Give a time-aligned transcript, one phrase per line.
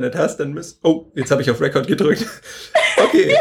[0.00, 0.84] nicht hast, dann müsst.
[0.84, 2.26] Oh, jetzt habe ich auf Record gedrückt.
[2.98, 3.36] Okay,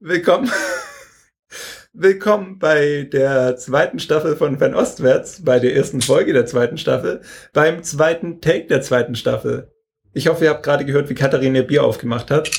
[0.00, 0.50] willkommen.
[1.92, 7.20] Willkommen bei der zweiten Staffel von Van Ostwärts, bei der ersten Folge der zweiten Staffel,
[7.52, 9.70] beim zweiten Take der zweiten Staffel.
[10.14, 12.50] Ich hoffe, ihr habt gerade gehört, wie Katharina ihr Bier aufgemacht hat.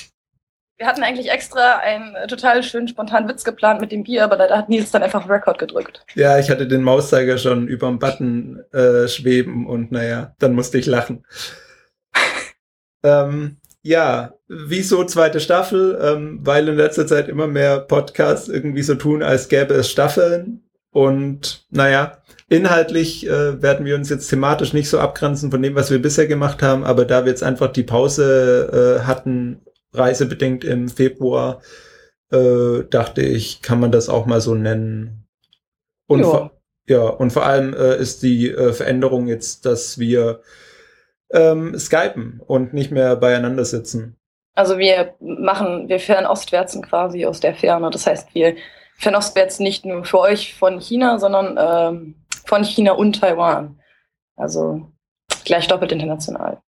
[0.78, 4.38] Wir hatten eigentlich extra einen äh, total schönen spontanen Witz geplant mit dem Bier, aber
[4.38, 6.06] da hat Nils dann einfach Record gedrückt.
[6.14, 10.78] Ja, ich hatte den Mauszeiger schon über dem Button äh, schweben und naja, dann musste
[10.78, 11.26] ich lachen.
[13.06, 16.00] Ähm, ja, wieso zweite Staffel?
[16.02, 20.64] Ähm, weil in letzter Zeit immer mehr Podcasts irgendwie so tun, als gäbe es Staffeln.
[20.90, 22.18] Und naja,
[22.50, 26.26] inhaltlich äh, werden wir uns jetzt thematisch nicht so abgrenzen von dem, was wir bisher
[26.26, 29.62] gemacht haben, aber da wir jetzt einfach die Pause äh, hatten,
[29.94, 31.62] reisebedingt im Februar,
[32.32, 35.28] äh, dachte ich, kann man das auch mal so nennen.
[36.08, 36.52] Und ja.
[36.88, 40.42] ja, und vor allem äh, ist die äh, Veränderung jetzt, dass wir
[41.36, 44.16] ähm, skypen und nicht mehr beieinander sitzen.
[44.56, 47.90] Also wir machen, wir fernostwärtsen quasi aus der Ferne.
[47.90, 48.56] Das heißt, wir
[48.98, 53.80] fernostwärts nicht nur für euch von China, sondern ähm, von China und Taiwan.
[54.38, 54.92] Also
[55.44, 56.62] gleich doppelt international.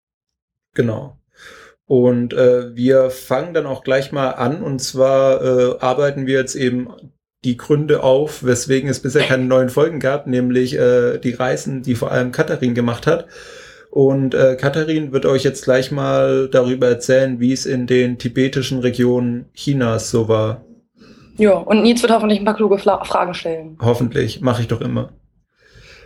[0.74, 1.16] Genau.
[1.86, 4.62] Und äh, wir fangen dann auch gleich mal an.
[4.62, 6.92] Und zwar äh, arbeiten wir jetzt eben
[7.44, 11.94] die Gründe auf, weswegen es bisher keine neuen Folgen gab, nämlich äh, die Reisen, die
[11.94, 13.28] vor allem Katharin gemacht hat.
[13.97, 18.80] Und äh, Katharin wird euch jetzt gleich mal darüber erzählen, wie es in den tibetischen
[18.80, 20.66] Regionen Chinas so war.
[21.38, 23.78] Ja, und Nils wird hoffentlich ein paar kluge Fla Fragen stellen.
[23.80, 25.14] Hoffentlich, mache ich doch immer.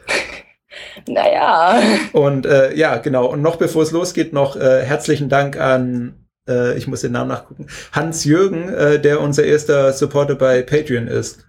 [1.08, 1.80] naja.
[2.12, 3.26] Und äh, ja, genau.
[3.26, 6.14] Und noch bevor es losgeht, noch äh, herzlichen Dank an,
[6.48, 11.44] äh, ich muss den Namen nachgucken, Hans-Jürgen, äh, der unser erster Supporter bei Patreon ist.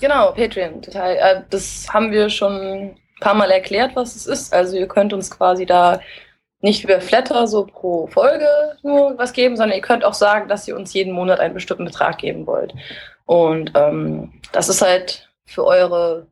[0.00, 1.14] Genau, Patreon, total.
[1.16, 4.52] Äh, das haben wir schon paar Mal erklärt, was es ist.
[4.52, 6.00] Also ihr könnt uns quasi da
[6.60, 8.46] nicht über Flatter so pro Folge
[8.82, 11.84] nur was geben, sondern ihr könnt auch sagen, dass ihr uns jeden Monat einen bestimmten
[11.84, 12.72] Betrag geben wollt.
[13.26, 16.26] Und ähm, das ist halt für eure,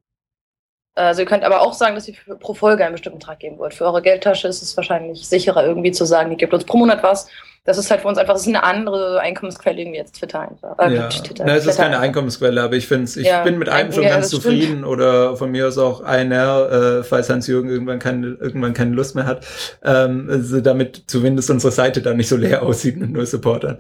[1.07, 3.75] also ihr könnt aber auch sagen, dass ihr pro Folge einen bestimmten Betrag geben wollt.
[3.75, 7.03] Für eure Geldtasche ist es wahrscheinlich sicherer irgendwie zu sagen, ihr gebt uns pro Monat
[7.03, 7.29] was
[7.65, 10.79] das ist halt für uns einfach, ist eine andere Einkommensquelle irgendwie jetzt Twitter einfach.
[10.79, 11.09] Äh, ja.
[11.09, 11.99] Twitter, Na, es ist keine.
[11.99, 13.43] Einkommensquelle, aber ich finde ich ja.
[13.43, 14.87] bin mit einem schon ja, ganz zufrieden stimmt.
[14.87, 19.27] oder von mir aus auch einer, äh, falls Hans-Jürgen irgendwann keine, irgendwann keine Lust mehr
[19.27, 19.47] hat,
[19.85, 23.79] ähm, also damit zumindest unsere Seite dann nicht so leer aussieht mit nur Supportern.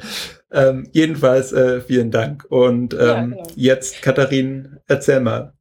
[0.52, 2.44] Ähm, jedenfalls äh, vielen Dank.
[2.50, 3.42] Und ähm, ja, genau.
[3.56, 5.54] jetzt, Katharin, erzähl mal.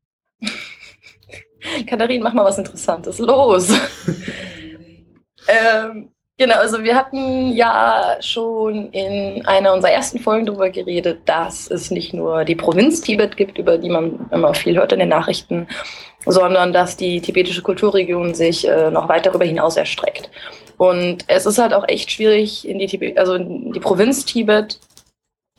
[1.85, 3.19] Katharin, mach mal was Interessantes.
[3.19, 3.69] Los!
[5.47, 6.09] ähm,
[6.39, 11.91] Genau, also wir hatten ja schon in einer unserer ersten Folgen darüber geredet, dass es
[11.91, 15.67] nicht nur die Provinz Tibet gibt, über die man immer viel hört in den Nachrichten,
[16.25, 20.29] sondern dass die tibetische Kulturregion sich äh, noch weit darüber hinaus erstreckt.
[20.77, 24.79] Und es ist halt auch echt schwierig, in die, Tibet, also in die Provinz Tibet,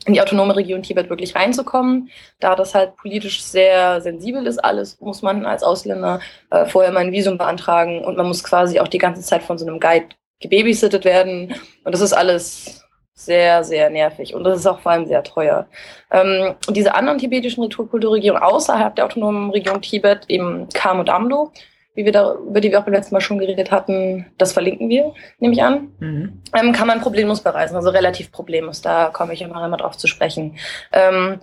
[0.05, 2.09] in die autonome Region Tibet wirklich reinzukommen.
[2.39, 6.19] Da das halt politisch sehr sensibel ist, alles muss man als Ausländer
[6.49, 9.57] äh, vorher mal ein Visum beantragen und man muss quasi auch die ganze Zeit von
[9.57, 10.07] so einem Guide
[10.39, 11.53] gebabysittet werden.
[11.83, 12.81] Und das ist alles
[13.13, 14.33] sehr, sehr nervig.
[14.33, 15.67] Und das ist auch vor allem sehr teuer.
[16.11, 21.51] Ähm, diese anderen tibetischen Kulturregionen außerhalb der autonomen Region Tibet, eben Kam und Amdo,
[21.93, 24.89] wie wir da, über die wir auch beim letzten Mal schon geredet hatten, das verlinken
[24.89, 26.41] wir, nehme ich an, mhm.
[26.55, 28.81] ähm, kann man problemlos bereisen, also relativ problemlos.
[28.81, 30.57] Da komme ich immer, immer drauf zu sprechen.
[30.93, 31.39] Ähm,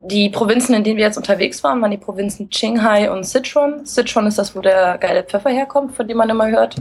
[0.00, 3.86] die Provinzen, in denen wir jetzt unterwegs waren, waren die Provinzen Qinghai und Sichuan.
[3.86, 6.76] Sichuan ist das, wo der geile Pfeffer herkommt, von dem man immer hört.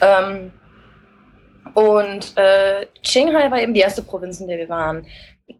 [0.00, 0.52] Ähm,
[1.74, 5.06] und äh, Qinghai war eben die erste Provinz, in der wir waren.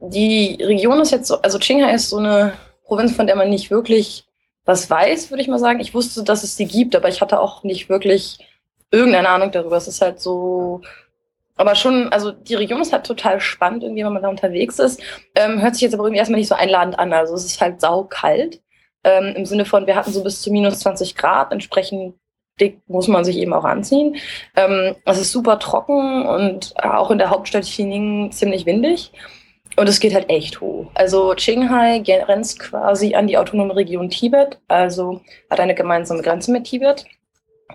[0.00, 2.54] Die Region ist jetzt so, also Qinghai ist so eine
[2.84, 4.26] Provinz, von der man nicht wirklich
[4.64, 5.80] was weiß, würde ich mal sagen.
[5.80, 8.38] Ich wusste, dass es sie gibt, aber ich hatte auch nicht wirklich
[8.90, 9.76] irgendeine Ahnung darüber.
[9.76, 10.82] Es ist halt so,
[11.56, 15.02] aber schon, also die Region ist halt total spannend, irgendwie, wenn man da unterwegs ist.
[15.34, 17.12] Ähm, hört sich jetzt aber irgendwie erstmal nicht so einladend an.
[17.12, 18.60] Also es ist halt saukalt.
[19.04, 22.14] Ähm, Im Sinne von, wir hatten so bis zu minus 20 Grad, entsprechend
[22.60, 24.16] dick muss man sich eben auch anziehen.
[24.56, 29.12] Ähm, es ist super trocken und auch in der Hauptstadt Xining ziemlich windig.
[29.76, 30.90] Und es geht halt echt hoch.
[30.94, 35.20] Also Qinghai grenzt quasi an die autonome Region Tibet, also
[35.50, 37.06] hat eine gemeinsame Grenze mit Tibet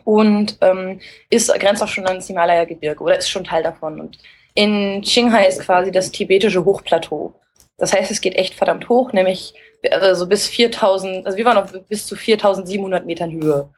[0.03, 0.99] und ähm,
[1.29, 3.99] ist grenzt auch schon an das Himalaya-Gebirge oder ist schon Teil davon.
[3.99, 4.19] Und
[4.53, 7.33] in Qinghai ist quasi das tibetische Hochplateau.
[7.77, 9.53] Das heißt, es geht echt verdammt hoch, nämlich
[9.91, 13.69] also bis 4000, also wir waren auf bis zu 4700 Metern Höhe.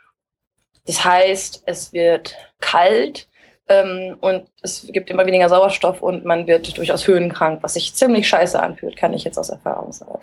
[0.86, 3.28] Das heißt, es wird kalt
[3.70, 8.28] ähm, und es gibt immer weniger Sauerstoff und man wird durchaus höhenkrank, was sich ziemlich
[8.28, 10.20] scheiße anfühlt, kann ich jetzt aus Erfahrung sagen.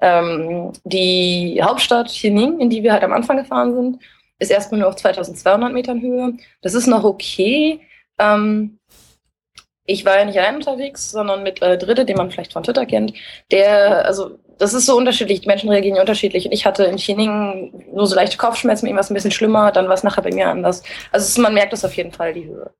[0.00, 3.98] Ähm, die Hauptstadt Xining, in die wir halt am Anfang gefahren sind,
[4.38, 6.32] ist erstmal nur auf 2200 Metern Höhe.
[6.62, 7.80] Das ist noch okay.
[8.18, 8.78] Ähm,
[9.84, 12.86] ich war ja nicht allein unterwegs, sondern mit äh, Dritte, den man vielleicht von Twitter
[12.86, 13.14] kennt,
[13.50, 16.46] der, also das ist so unterschiedlich, die Menschen reagieren unterschiedlich.
[16.46, 19.94] Und ich hatte in Chining nur so leichte Kopfschmerzen, irgendwas ein bisschen schlimmer, dann war
[19.94, 20.82] es nachher bei mir anders.
[21.10, 22.70] Also ist, man merkt das auf jeden Fall, die Höhe.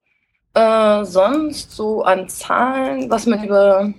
[0.54, 3.92] Äh, sonst so an Zahlen, was man über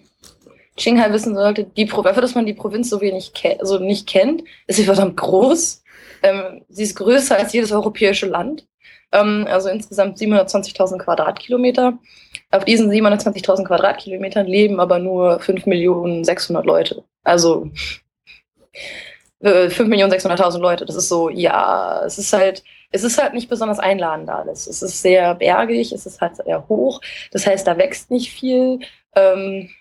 [0.78, 4.44] Qinghai wissen sollte, die Pro dafür, dass man die Provinz so wenig also nicht kennt,
[4.68, 5.84] ist sie verdammt groß.
[6.24, 8.66] Ähm, sie ist größer als jedes europäische Land.
[9.12, 12.00] Ähm, also insgesamt 720.000 Quadratkilometer.
[12.54, 17.04] Auf diesen 720.000 Quadratkilometern leben aber nur 5.600.000 Leute.
[17.24, 17.72] Also
[19.40, 20.86] äh, 5.600.000 Leute.
[20.86, 24.68] Das ist so, ja, es ist halt, es ist halt nicht besonders einladend alles.
[24.68, 27.02] Es ist sehr bergig, es ist halt sehr hoch.
[27.32, 28.82] Das heißt, da wächst nicht viel.
[29.16, 29.72] Ähm,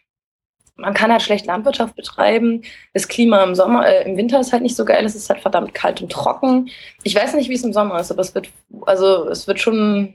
[0.77, 2.63] man kann halt schlecht Landwirtschaft betreiben.
[2.95, 5.05] Das Klima im Sommer, äh, im Winter ist halt nicht so geil.
[5.05, 6.71] Es ist halt verdammt kalt und trocken.
[7.03, 8.49] Ich weiß nicht, wie es im Sommer ist, aber es wird,
[8.87, 10.15] also es wird schon,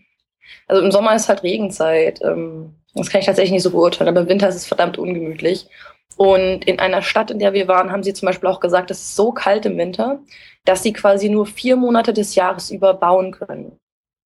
[0.67, 2.21] also im Sommer ist halt Regenzeit.
[2.23, 5.67] Ähm, das kann ich tatsächlich nicht so beurteilen, aber im Winter ist es verdammt ungemütlich.
[6.17, 8.99] Und in einer Stadt, in der wir waren, haben sie zum Beispiel auch gesagt, es
[8.99, 10.19] ist so kalt im Winter,
[10.65, 13.79] dass sie quasi nur vier Monate des Jahres über bauen können.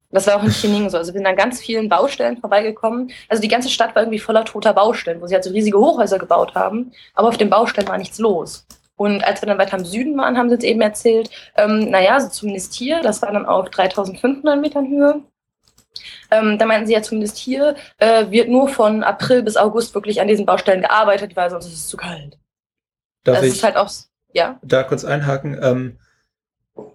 [0.09, 0.97] Das war auch in Chining so.
[0.97, 3.11] Also wir sind an ganz vielen Baustellen vorbeigekommen.
[3.29, 6.19] Also die ganze Stadt war irgendwie voller toter Baustellen, wo sie halt so riesige Hochhäuser
[6.19, 6.91] gebaut haben.
[7.13, 8.65] Aber auf den Baustellen war nichts los.
[8.95, 12.19] Und als wir dann weiter im Süden waren, haben sie uns eben erzählt, ähm, naja,
[12.19, 15.21] so zumindest hier, das war dann auf 3500 Metern Höhe.
[16.31, 20.21] Ähm, da meinten sie ja zumindest hier, äh, wird nur von April bis August wirklich
[20.21, 22.37] an diesen Baustellen gearbeitet, weil sonst ist es zu kalt.
[23.23, 23.89] Darf das ich ist halt auch,
[24.33, 24.59] ja?
[24.63, 25.59] da kurz einhaken?
[25.61, 25.99] Ähm,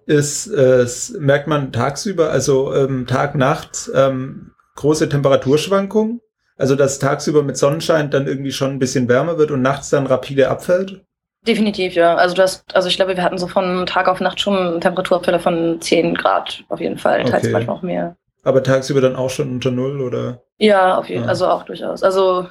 [0.06, 0.86] ist, äh,
[1.18, 6.20] merkt man tagsüber, also ähm, Tag, Nacht, ähm, große Temperaturschwankungen.
[6.58, 10.06] Also dass tagsüber mit Sonnenschein dann irgendwie schon ein bisschen wärmer wird und nachts dann
[10.06, 11.04] rapide abfällt?
[11.46, 12.14] Definitiv, ja.
[12.16, 15.80] Also das, also ich glaube, wir hatten so von Tag auf Nacht schon Temperaturabfälle von
[15.80, 17.30] 10 Grad auf jeden Fall, okay.
[17.30, 18.16] teils manchmal auch mehr.
[18.46, 20.40] Aber tagsüber dann auch schon unter Null, oder?
[20.58, 21.30] Ja, auf jeden Fall, ah.
[21.30, 22.04] also auch durchaus.
[22.04, 22.46] Also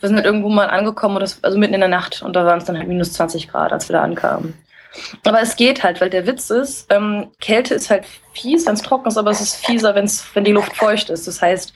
[0.00, 2.58] wir sind halt irgendwo mal angekommen, das, also mitten in der Nacht und da waren
[2.58, 4.54] es dann halt minus 20 Grad, als wir da ankamen.
[5.24, 8.82] Aber es geht halt, weil der Witz ist, ähm, Kälte ist halt fies, wenn es
[8.82, 11.28] trocken ist, aber es ist fieser, wenn's, wenn die Luft feucht ist.
[11.28, 11.74] Das heißt,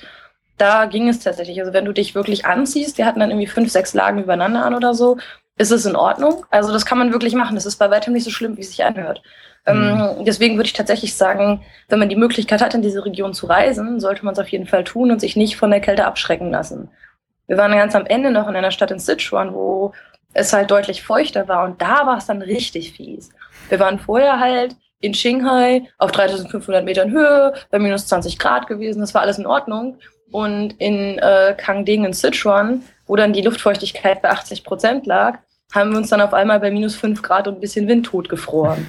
[0.58, 1.60] da ging es tatsächlich.
[1.60, 4.74] Also wenn du dich wirklich anziehst, wir hatten dann irgendwie fünf, sechs Lagen übereinander an
[4.74, 5.16] oder so,
[5.60, 6.46] ist es in Ordnung.
[6.50, 7.54] Also das kann man wirklich machen.
[7.54, 9.22] Das ist bei weitem nicht so schlimm, wie es sich anhört.
[9.66, 10.00] Ähm, mhm.
[10.00, 13.44] Ähm, deswegen würde ich tatsächlich sagen, wenn man die Möglichkeit hat, in diese Region zu
[13.44, 16.50] reisen, sollte man es auf jeden Fall tun und sich nicht von der Kälte abschrecken
[16.50, 16.88] lassen.
[17.46, 19.92] Wir waren ganz am Ende noch in einer Stadt in Sichuan, wo
[20.32, 23.30] es halt deutlich feuchter war und da war es dann richtig fies.
[23.68, 29.00] Wir waren vorher halt in Shanghai auf 3500 Metern Höhe, bei minus 20 Grad gewesen,
[29.00, 29.98] das war alles in Ordnung.
[30.30, 35.40] Und in äh, Kangding in Sichuan, wo dann die Luftfeuchtigkeit bei 80 Prozent lag,
[35.72, 38.86] haben wir uns dann auf einmal bei minus 5 Grad und ein bisschen Windtot gefroren.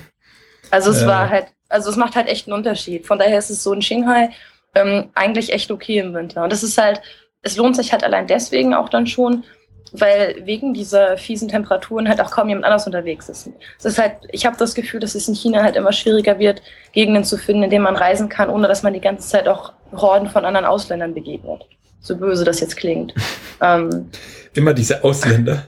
[0.69, 1.07] Also es äh.
[1.07, 3.05] war halt, also es macht halt echt einen Unterschied.
[3.05, 4.29] Von daher ist es so in Shanghai
[4.75, 6.43] ähm, eigentlich echt okay im Winter.
[6.43, 7.01] Und das ist halt,
[7.41, 9.43] es lohnt sich halt allein deswegen auch dann schon,
[9.91, 13.49] weil wegen dieser fiesen Temperaturen halt auch kaum jemand anders unterwegs ist.
[13.77, 16.61] Es ist halt, ich habe das Gefühl, dass es in China halt immer schwieriger wird,
[16.93, 19.73] Gegenden zu finden, in denen man reisen kann, ohne dass man die ganze Zeit auch
[19.91, 21.65] Horden von anderen Ausländern begegnet.
[21.99, 23.13] So böse das jetzt klingt.
[23.61, 24.09] ähm,
[24.53, 25.67] immer diese Ausländer.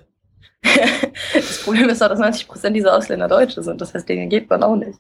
[1.34, 3.80] das Problem ist auch, dass 90 Prozent dieser Ausländer Deutsche sind.
[3.82, 5.00] Das heißt, denen geht man auch nicht.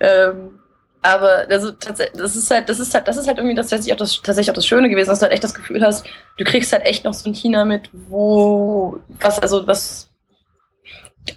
[0.00, 0.60] Ähm,
[1.02, 3.98] aber also, das ist halt, das ist halt, das ist halt irgendwie das tatsächlich auch
[3.98, 6.06] das, tatsächlich auch das Schöne gewesen, dass du halt echt das Gefühl hast,
[6.36, 10.10] du kriegst halt echt noch so ein China mit, wo, was, also, was,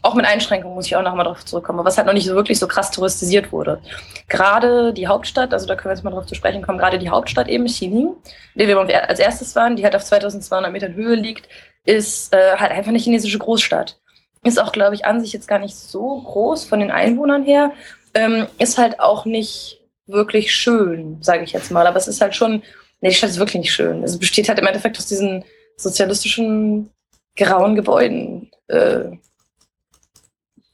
[0.01, 2.59] auch mit Einschränkungen muss ich auch nochmal drauf zurückkommen, was halt noch nicht so wirklich
[2.59, 3.79] so krass touristisiert wurde.
[4.27, 7.09] Gerade die Hauptstadt, also da können wir jetzt mal drauf zu sprechen kommen, gerade die
[7.09, 8.15] Hauptstadt eben, Xining,
[8.55, 11.47] in der wir als erstes waren, die halt auf 2200 Metern Höhe liegt,
[11.85, 13.99] ist äh, halt einfach eine chinesische Großstadt.
[14.43, 17.71] Ist auch, glaube ich, an sich jetzt gar nicht so groß von den Einwohnern her,
[18.13, 21.87] ähm, ist halt auch nicht wirklich schön, sage ich jetzt mal.
[21.87, 22.61] Aber es ist halt schon,
[23.01, 24.03] nee, die Stadt ist wirklich nicht schön.
[24.03, 25.45] Es besteht halt im Endeffekt aus diesen
[25.77, 26.89] sozialistischen
[27.35, 28.51] grauen Gebäuden.
[28.67, 29.17] Äh,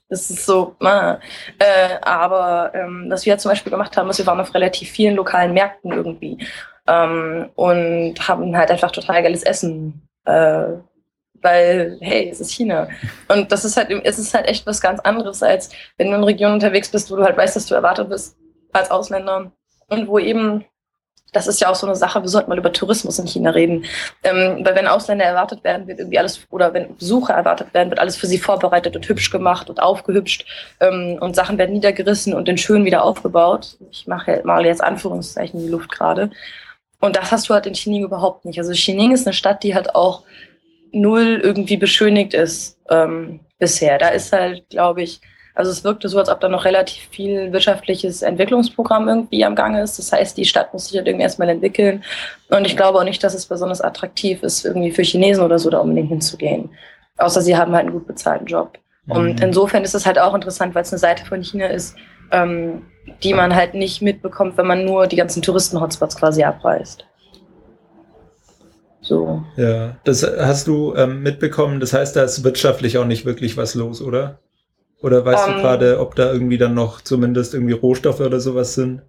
[0.10, 1.20] das ist so, ah.
[1.60, 4.90] äh, aber ähm, was wir halt zum Beispiel gemacht haben, ist, wir waren auf relativ
[4.90, 6.40] vielen lokalen Märkten irgendwie
[6.88, 10.70] ähm, und haben halt einfach total geiles Essen äh,
[11.42, 12.88] weil, hey, es ist China.
[13.28, 16.24] Und das ist halt, es ist halt echt was ganz anderes, als wenn du in
[16.24, 18.38] Regionen unterwegs bist, wo du halt weißt, dass du erwartet bist
[18.74, 19.52] als Ausländer
[19.88, 20.66] und wo eben,
[21.32, 23.86] das ist ja auch so eine Sache, wir sollten mal über Tourismus in China reden,
[24.24, 28.00] ähm, weil wenn Ausländer erwartet werden, wird irgendwie alles, oder wenn Besucher erwartet werden, wird
[28.00, 30.46] alles für sie vorbereitet und hübsch gemacht und aufgehübscht
[30.80, 33.78] ähm, und Sachen werden niedergerissen und in schön wieder aufgebaut.
[33.92, 36.32] Ich mache mal jetzt Anführungszeichen in die Luft gerade.
[37.00, 38.60] Und das hast du halt in Xining überhaupt nicht.
[38.60, 40.24] Also Xining ist eine Stadt, die halt auch
[40.92, 43.98] null irgendwie beschönigt ist ähm, bisher.
[43.98, 45.22] Da ist halt, glaube ich,
[45.54, 49.82] Also es wirkte so, als ob da noch relativ viel wirtschaftliches Entwicklungsprogramm irgendwie am Gange
[49.82, 50.00] ist.
[50.00, 52.04] Das heißt, die Stadt muss sich halt irgendwie erstmal entwickeln.
[52.50, 55.70] Und ich glaube auch nicht, dass es besonders attraktiv ist, irgendwie für Chinesen oder so
[55.70, 56.70] da unbedingt hinzugehen.
[57.18, 58.78] Außer sie haben halt einen gut bezahlten Job.
[59.06, 59.16] Mhm.
[59.16, 61.98] Und insofern ist es halt auch interessant, weil es eine Seite von China ist,
[62.32, 62.84] ähm,
[63.24, 67.06] die man halt nicht mitbekommt, wenn man nur die ganzen Touristen-Hotspots quasi abreißt.
[69.10, 69.44] So.
[69.58, 71.80] Ja, das hast du ähm, mitbekommen.
[71.80, 74.38] Das heißt, da ist wirtschaftlich auch nicht wirklich was los, oder?
[75.02, 75.64] Oder weißt um, du ähm.
[75.64, 79.02] gerade, ob da irgendwie dann noch zumindest irgendwie Rohstoffe oder sowas sind?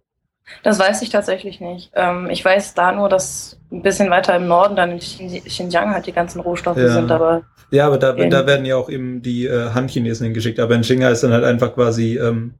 [0.63, 1.93] Das weiß ich tatsächlich nicht.
[1.95, 6.07] Ähm, ich weiß da nur, dass ein bisschen weiter im Norden dann in Xinjiang halt
[6.07, 6.89] die ganzen Rohstoffe ja.
[6.89, 7.43] sind, aber.
[7.71, 10.61] Ja, aber da, da werden ja auch eben die äh, Han-Chinesen hingeschickt.
[10.61, 12.55] Aber in Xinjiang ist dann halt einfach quasi ähm,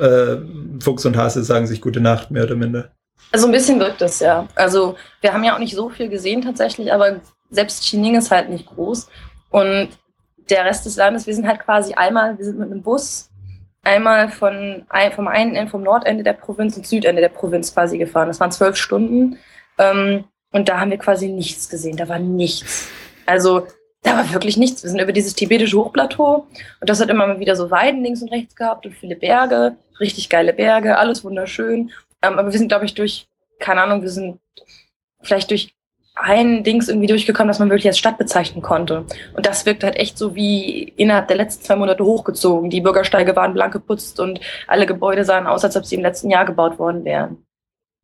[0.00, 0.38] äh,
[0.82, 2.90] Fuchs und Hase sagen sich gute Nacht, mehr oder minder.
[3.32, 4.48] Also ein bisschen wirkt es, ja.
[4.54, 8.48] Also wir haben ja auch nicht so viel gesehen tatsächlich, aber selbst Xining ist halt
[8.48, 9.08] nicht groß.
[9.50, 9.90] Und
[10.48, 13.30] der Rest des Landes, wir sind halt quasi einmal, wir sind mit einem Bus
[13.82, 14.84] einmal von,
[15.14, 18.28] vom einen Ende, vom Nordende der Provinz und Südende der Provinz quasi gefahren.
[18.28, 19.38] Das waren zwölf Stunden.
[19.78, 21.96] Ähm, und da haben wir quasi nichts gesehen.
[21.96, 22.88] Da war nichts.
[23.26, 23.66] Also
[24.02, 24.82] da war wirklich nichts.
[24.82, 26.46] Wir sind über dieses tibetische Hochplateau
[26.80, 29.76] und das hat immer mal wieder so Weiden links und rechts gehabt und viele Berge,
[30.00, 31.90] richtig geile Berge, alles wunderschön.
[32.22, 34.40] Ähm, aber wir sind, glaube ich, durch, keine Ahnung, wir sind
[35.22, 35.74] vielleicht durch
[36.14, 39.04] ein Dings irgendwie durchgekommen, das man wirklich als Stadt bezeichnen konnte.
[39.34, 42.68] Und das wirkt halt echt so wie innerhalb der letzten zwei Monate hochgezogen.
[42.68, 46.30] Die Bürgersteige waren blank geputzt und alle Gebäude sahen aus, als ob sie im letzten
[46.30, 47.44] Jahr gebaut worden wären.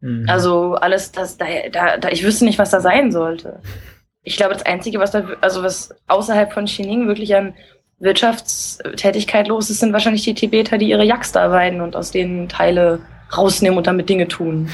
[0.00, 0.26] Mhm.
[0.28, 3.60] Also alles, das, da, da, da, ich wüsste nicht, was da sein sollte.
[4.22, 7.54] Ich glaube, das Einzige, was da, also was außerhalb von Xining wirklich an
[7.98, 12.48] Wirtschaftstätigkeit los ist, sind wahrscheinlich die Tibeter, die ihre Yaks da weiden und aus denen
[12.48, 13.00] Teile
[13.34, 14.68] rausnehmen und damit Dinge tun.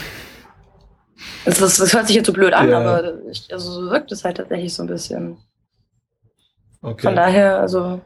[1.45, 2.79] Das, ist, das hört sich jetzt so blöd an, ja.
[2.79, 5.39] aber ich, also so wirkt es halt tatsächlich so ein bisschen.
[6.83, 7.03] Okay.
[7.03, 8.01] Von daher, also,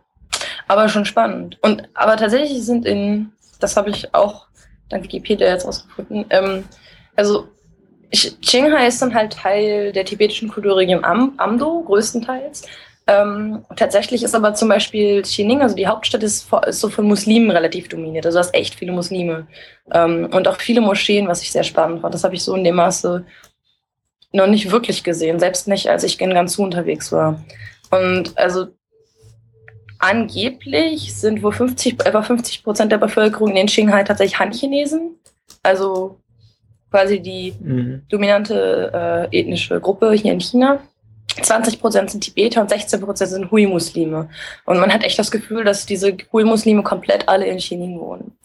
[0.69, 1.59] aber schon spannend.
[1.63, 4.47] Und aber tatsächlich sind in, das habe ich auch
[4.89, 6.65] dank Wikipedia jetzt rausgefunden, ähm,
[7.17, 7.49] also
[8.13, 12.63] Qinghai ist dann halt Teil der tibetischen Kulturregion Am Amdo, größtenteils.
[13.09, 17.51] Ähm, tatsächlich ist aber zum Beispiel Xining, also die Hauptstadt, ist, ist, so von Muslimen
[17.51, 18.27] relativ dominiert.
[18.27, 19.47] Also du hast echt viele Muslime.
[19.93, 22.15] Ähm, und auch viele Moscheen, was ich sehr spannend fand.
[22.15, 23.25] Das habe ich so in dem Maße
[24.33, 27.45] noch nicht wirklich gesehen, selbst nicht, als ich in Gansu unterwegs war.
[27.91, 28.69] Und also
[30.01, 35.17] angeblich sind wohl 50, etwa 50 Prozent der Bevölkerung in den Qinghai tatsächlich Han-Chinesen.
[35.63, 36.19] Also
[36.91, 38.03] quasi die mhm.
[38.09, 40.81] dominante äh, ethnische Gruppe hier in China.
[41.43, 44.29] 20 Prozent sind Tibeter und 16 Prozent sind Hui-Muslime.
[44.65, 48.37] Und man hat echt das Gefühl, dass diese Hui-Muslime komplett alle in Chinin wohnen.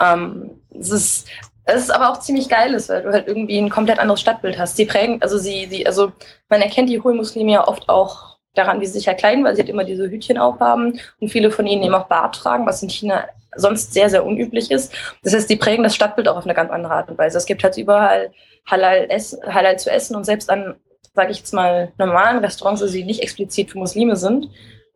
[0.00, 1.28] Ähm, es ist,
[1.64, 4.76] es ist aber auch ziemlich geil, weil du halt irgendwie ein komplett anderes Stadtbild hast.
[4.76, 6.12] Sie prägen, also sie, sie, also
[6.48, 9.62] man erkennt die Hui-Muslime ja oft auch daran, wie sie sich ja kleiden, weil sie
[9.62, 12.90] halt immer diese Hütchen aufhaben und viele von ihnen eben auch Bart tragen, was in
[12.90, 13.24] China
[13.54, 14.92] sonst sehr, sehr unüblich ist.
[15.22, 17.38] Das heißt, die prägen das Stadtbild auch auf eine ganz andere Art und Weise.
[17.38, 18.32] Es gibt halt überall
[18.66, 20.76] Halal, essen, Halal zu essen und selbst an
[21.14, 24.48] sage ich jetzt mal, normalen Restaurants, also die nicht explizit für Muslime sind,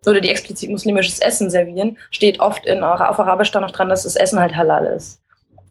[0.06, 4.04] oder die explizit muslimisches Essen servieren, steht oft in, auf Arabisch da noch dran, dass
[4.04, 5.20] das Essen halt halal ist.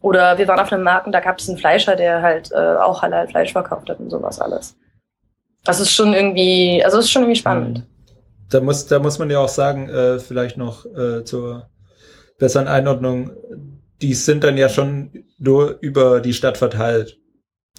[0.00, 2.76] Oder wir waren auf einem Markt und da gab es einen Fleischer, der halt äh,
[2.76, 4.76] auch halal Fleisch verkauft hat und sowas alles.
[5.64, 7.78] Das ist schon irgendwie, also ist schon irgendwie spannend.
[7.78, 7.82] Mhm.
[8.50, 11.68] Da muss, da muss man ja auch sagen, äh, vielleicht noch äh, zur
[12.38, 13.32] besseren Einordnung,
[14.00, 17.18] die sind dann ja schon nur über die Stadt verteilt.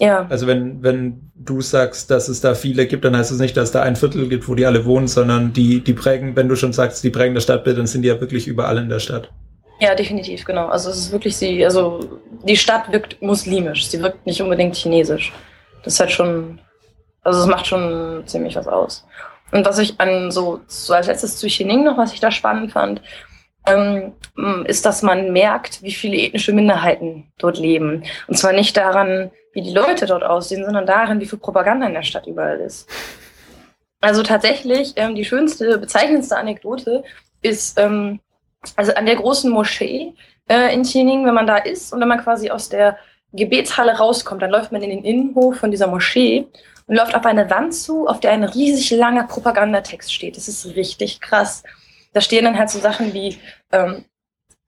[0.00, 0.26] Ja.
[0.28, 3.56] Also wenn, wenn du sagst, dass es da viele gibt, dann heißt es das nicht,
[3.56, 6.56] dass da ein Viertel gibt, wo die alle wohnen, sondern die, die prägen, wenn du
[6.56, 9.30] schon sagst, die prägen das Stadtbild, dann sind die ja wirklich überall in der Stadt.
[9.80, 10.66] Ja, definitiv, genau.
[10.66, 12.00] Also es ist wirklich sie, also
[12.44, 15.32] die Stadt wirkt muslimisch, sie wirkt nicht unbedingt chinesisch.
[15.84, 16.60] Das ist halt schon,
[17.22, 19.04] also es macht schon ziemlich was aus.
[19.50, 22.72] Und was ich an so, so als letztes zu Xining noch, was ich da spannend
[22.72, 23.00] fand,
[23.66, 24.12] ähm,
[24.66, 28.04] ist, dass man merkt, wie viele ethnische Minderheiten dort leben.
[28.26, 31.94] Und zwar nicht daran, wie die Leute dort aussehen, sondern darin, wie viel Propaganda in
[31.94, 32.88] der Stadt überall ist.
[34.00, 37.02] Also tatsächlich, ähm, die schönste, bezeichnendste Anekdote
[37.42, 38.20] ist, ähm,
[38.76, 40.14] also an der großen Moschee
[40.48, 42.98] äh, in Xining, wenn man da ist und wenn man quasi aus der
[43.32, 46.46] Gebetshalle rauskommt, dann läuft man in den Innenhof von dieser Moschee
[46.86, 50.36] und läuft auf eine Wand zu, auf der ein riesig langer Propagandatext steht.
[50.36, 51.64] Das ist richtig krass.
[52.12, 53.38] Da stehen dann halt so Sachen wie,
[53.72, 54.04] ähm,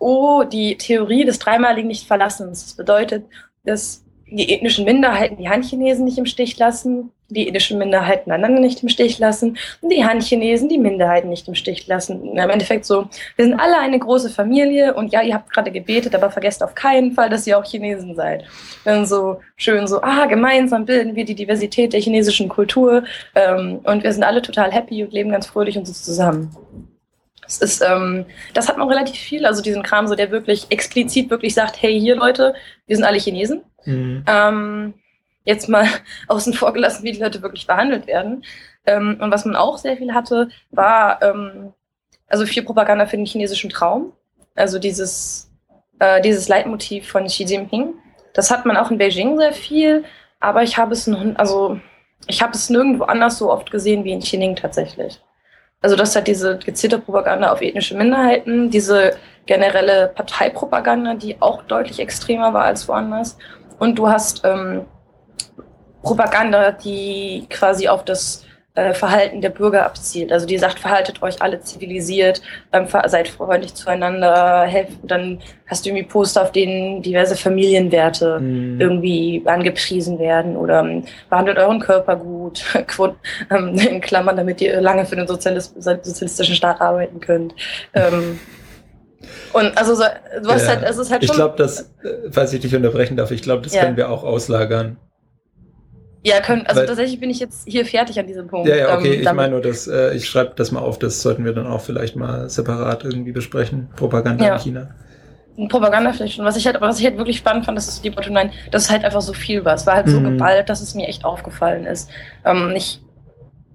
[0.01, 2.65] oh, die Theorie des dreimaligen Nicht-Verlassens.
[2.65, 3.25] Das bedeutet,
[3.65, 8.83] dass die ethnischen Minderheiten die Han-Chinesen nicht im Stich lassen, die ethnischen Minderheiten einander nicht
[8.83, 12.21] im Stich lassen und die Han-Chinesen die Minderheiten nicht im Stich lassen.
[12.21, 15.71] Und Im Endeffekt so, wir sind alle eine große Familie und ja, ihr habt gerade
[15.71, 18.45] gebetet, aber vergesst auf keinen Fall, dass ihr auch Chinesen seid.
[18.85, 24.03] Dann so schön so, ah, gemeinsam bilden wir die Diversität der chinesischen Kultur ähm, und
[24.03, 26.57] wir sind alle total happy und leben ganz fröhlich und so zusammen.
[27.43, 31.31] Das ist, ähm, das hat man relativ viel, also diesen Kram, so der wirklich explizit
[31.31, 32.55] wirklich sagt, hey, hier Leute,
[32.87, 33.63] wir sind alle Chinesen.
[33.85, 34.25] Mhm.
[34.27, 34.95] Ähm,
[35.45, 35.87] jetzt mal
[36.29, 38.45] außen vor gelassen, wie die Leute wirklich behandelt werden.
[38.87, 41.73] Ähm, und was man auch sehr viel hatte, war ähm,
[42.29, 44.13] also viel Propaganda für den chinesischen Traum.
[44.55, 45.51] Also dieses,
[45.99, 47.95] äh, dieses Leitmotiv von Xi Jinping.
[48.35, 50.05] Das hat man auch in Beijing sehr viel,
[50.39, 51.81] aber ich habe es noch, also
[52.27, 55.21] ich habe es nirgendwo anders so oft gesehen wie in Xining tatsächlich.
[55.83, 61.99] Also das hat diese gezielte Propaganda auf ethnische Minderheiten, diese generelle Parteipropaganda, die auch deutlich
[61.99, 63.39] extremer war als woanders.
[63.81, 64.83] Und du hast ähm,
[66.03, 68.45] Propaganda, die quasi auf das
[68.75, 70.31] äh, Verhalten der Bürger abzielt.
[70.33, 72.41] Also die sagt, verhaltet euch alle zivilisiert,
[72.73, 74.99] ähm, seid freundlich zueinander, helft.
[75.03, 78.81] Dann hast du irgendwie Poster, auf denen diverse Familienwerte mhm.
[78.81, 82.63] irgendwie angepriesen werden oder ähm, behandelt euren Körper gut,
[83.51, 87.55] ähm, in Klammern, damit ihr lange für den Sozialis sozialistischen Staat arbeiten könnt.
[89.53, 90.05] Und also so,
[90.43, 91.31] du hast ja, halt, es ist halt schon.
[91.31, 91.91] Ich glaube, das,
[92.31, 93.83] falls ich dich unterbrechen darf, ich glaube, das ja.
[93.83, 94.97] können wir auch auslagern.
[96.23, 98.69] Ja, können, also Weil, tatsächlich bin ich jetzt hier fertig an diesem Punkt.
[98.69, 101.23] Ja, ja, okay, ähm, ich meine nur, dass äh, ich schreibe das mal auf, das
[101.23, 103.89] sollten wir dann auch vielleicht mal separat irgendwie besprechen.
[103.97, 104.55] Propaganda ja.
[104.57, 104.95] in China.
[105.69, 106.45] Propaganda vielleicht schon.
[106.45, 108.85] Was ich halt, was ich halt wirklich spannend fand, das ist die Bottom Line, dass
[108.85, 109.75] es halt einfach so viel war.
[109.75, 110.11] Es war halt mhm.
[110.11, 112.11] so geballt, dass es mir echt aufgefallen ist.
[112.45, 113.01] Ähm, ich,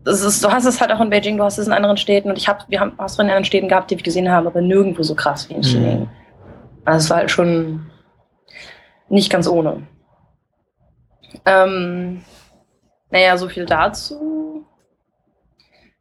[0.05, 2.37] ist, du hast es halt auch in Beijing, du hast es in anderen Städten und
[2.37, 5.03] ich habe, wir haben es in anderen Städten gehabt, die wir gesehen haben, aber nirgendwo
[5.03, 5.95] so krass wie in China.
[5.95, 6.09] Mhm.
[6.85, 7.87] Also es war halt schon
[9.09, 9.87] nicht ganz ohne.
[11.45, 12.21] Ähm,
[13.09, 14.65] naja, so viel dazu.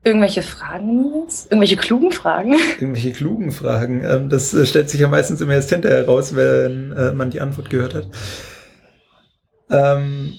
[0.02, 1.50] Irgendwelche Fragen jetzt?
[1.50, 2.54] Irgendwelche klugen Fragen?
[2.80, 4.04] Irgendwelche klugen Fragen.
[4.04, 7.40] Ähm, das äh, stellt sich ja meistens immer erst hinterher raus, wenn äh, man die
[7.40, 8.08] Antwort gehört hat.
[9.70, 10.34] Ähm,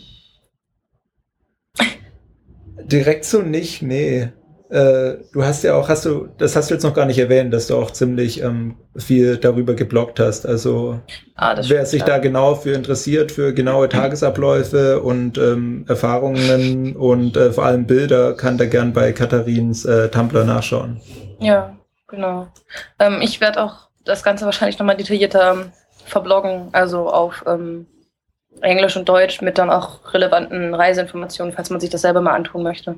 [2.87, 4.29] direkt so nicht, nee.
[4.69, 7.53] Äh, du hast ja auch, hast du, das hast du jetzt noch gar nicht erwähnt,
[7.53, 10.47] dass du auch ziemlich ähm, viel darüber geblockt hast.
[10.47, 10.99] Also
[11.35, 17.51] ah, wer sich da genau für interessiert, für genaue Tagesabläufe und ähm, Erfahrungen und äh,
[17.51, 20.99] vor allem Bilder, kann da gern bei Katharins äh, Tumblr nachschauen.
[21.39, 21.75] Ja,
[22.07, 22.47] genau.
[22.97, 25.71] Ähm, ich werde auch das Ganze wahrscheinlich nochmal detaillierter ähm,
[26.05, 27.85] verbloggen, also auf ähm,
[28.61, 32.63] Englisch und Deutsch mit dann auch relevanten Reiseinformationen, falls man sich das selber mal antun
[32.63, 32.97] möchte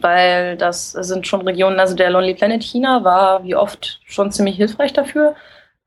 [0.00, 4.56] weil das sind schon Regionen, also der Lonely Planet China war wie oft schon ziemlich
[4.56, 5.34] hilfreich dafür.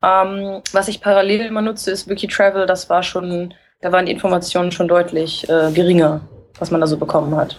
[0.02, 2.66] Ähm, was ich parallel immer nutze, ist Wikitravel.
[2.66, 6.20] Das war schon, da waren die Informationen schon deutlich äh, geringer,
[6.58, 7.56] was man da so bekommen hat.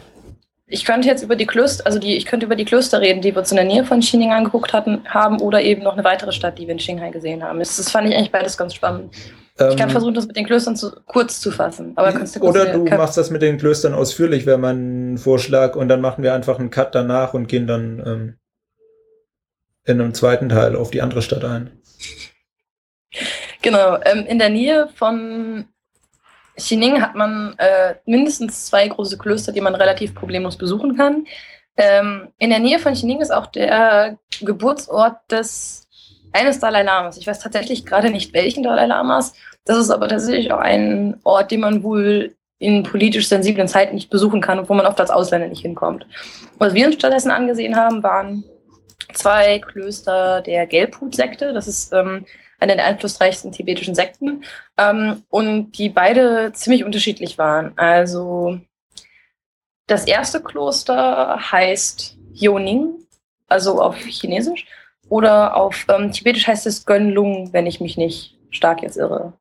[0.71, 3.33] Ich könnte jetzt über die Klöster, also die, ich könnte über die Klöster reden, die
[3.33, 6.31] wir uns in der Nähe von Xining angeguckt hatten, haben, oder eben noch eine weitere
[6.31, 7.57] Stadt, die wir in Shanghai gesehen haben.
[7.57, 9.11] Das, das fand ich eigentlich beides ganz spannend.
[9.59, 11.91] Ich kann ähm, versuchen, das mit den Klöstern zu, kurz zu fassen.
[11.97, 15.75] Aber kannst du kurz oder du machst das mit den Klöstern ausführlich, wäre mein Vorschlag,
[15.75, 18.37] und dann machen wir einfach einen Cut danach und gehen dann ähm,
[19.83, 21.71] in einem zweiten Teil auf die andere Stadt ein.
[23.61, 25.65] Genau, ähm, in der Nähe von
[26.55, 31.25] Xining hat man äh, mindestens zwei große Klöster, die man relativ problemlos besuchen kann.
[31.75, 35.88] Ähm, in der Nähe von Xining ist auch der Geburtsort des
[36.31, 37.17] eines Dalai Lamas.
[37.17, 39.33] Ich weiß tatsächlich gerade nicht, welchen Dalai Lamas.
[39.65, 44.09] Das ist aber tatsächlich auch ein Ort, den man wohl in politisch sensiblen Zeiten nicht
[44.09, 46.05] besuchen kann und wo man oft als Ausländer nicht hinkommt.
[46.57, 48.43] Was wir uns stattdessen angesehen haben, waren
[49.13, 51.53] zwei Klöster der Gelbhut-Sekte.
[51.53, 52.25] Das ist ähm,
[52.59, 54.43] eine der einflussreichsten tibetischen Sekten.
[54.77, 57.73] Ähm, und die beide ziemlich unterschiedlich waren.
[57.77, 58.59] Also
[59.87, 62.93] das erste Kloster heißt Yoning,
[63.47, 64.67] also auf Chinesisch.
[65.09, 69.33] Oder auf ähm, Tibetisch heißt es Gönlung, wenn ich mich nicht stark jetzt irre.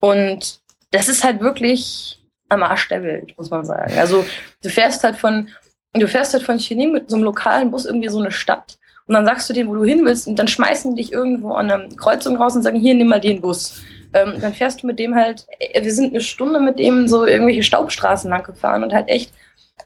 [0.00, 3.94] Und das ist halt wirklich am Arsch der Welt, muss man sagen.
[3.98, 4.24] Also
[4.62, 5.48] du fährst halt von,
[5.94, 9.14] du fährst halt von Chining mit so einem lokalen Bus irgendwie so eine Stadt und
[9.14, 11.70] dann sagst du denen, wo du hin willst und dann schmeißen die dich irgendwo an
[11.70, 13.82] einer Kreuzung raus und sagen, hier, nimm mal den Bus.
[14.14, 17.26] Ähm, dann fährst du mit dem halt, äh, wir sind eine Stunde mit dem so
[17.26, 19.32] irgendwelche Staubstraßen lang gefahren und halt echt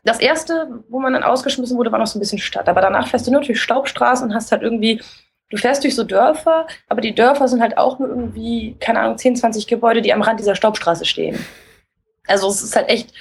[0.04, 2.68] das erste, wo man dann ausgeschmissen wurde, war noch so ein bisschen Stadt.
[2.68, 5.00] Aber danach fährst du nur durch Staubstraßen und hast halt irgendwie,
[5.50, 9.18] du fährst durch so Dörfer, aber die Dörfer sind halt auch nur irgendwie, keine Ahnung,
[9.18, 11.38] 10, 20 Gebäude, die am Rand dieser Staubstraße stehen.
[12.26, 13.12] Also es ist halt echt,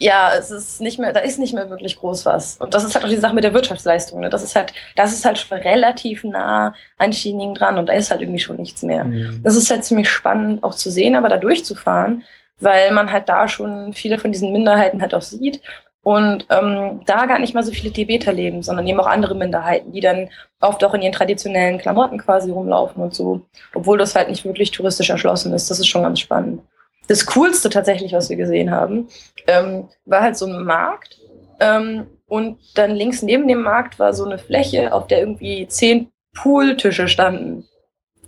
[0.00, 2.56] ja, es ist nicht mehr, da ist nicht mehr wirklich groß was.
[2.56, 4.20] Und das ist halt auch die Sache mit der Wirtschaftsleistung.
[4.20, 4.30] Ne?
[4.30, 8.10] Das ist halt, das ist halt schon relativ nah an Chining dran und da ist
[8.10, 9.04] halt irgendwie schon nichts mehr.
[9.04, 9.42] Mhm.
[9.44, 12.24] Das ist halt ziemlich spannend auch zu sehen, aber da durchzufahren,
[12.60, 15.60] weil man halt da schon viele von diesen Minderheiten halt auch sieht
[16.02, 19.92] und ähm, da gar nicht mal so viele Tibeter leben, sondern eben auch andere Minderheiten,
[19.92, 20.28] die dann
[20.60, 23.42] oft auch in ihren traditionellen Klamotten quasi rumlaufen und so,
[23.74, 25.70] obwohl das halt nicht wirklich touristisch erschlossen ist.
[25.70, 26.62] Das ist schon ganz spannend.
[27.08, 29.08] Das Coolste tatsächlich, was wir gesehen haben,
[29.46, 31.18] ähm, war halt so ein Markt,
[31.60, 36.10] Ähm, und dann links neben dem Markt war so eine Fläche, auf der irgendwie zehn
[36.34, 37.66] Pooltische standen.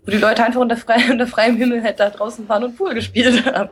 [0.04, 2.94] Wo die Leute einfach unter, frei, unter freiem Himmel halt da draußen waren und Pool
[2.94, 3.70] gespielt haben.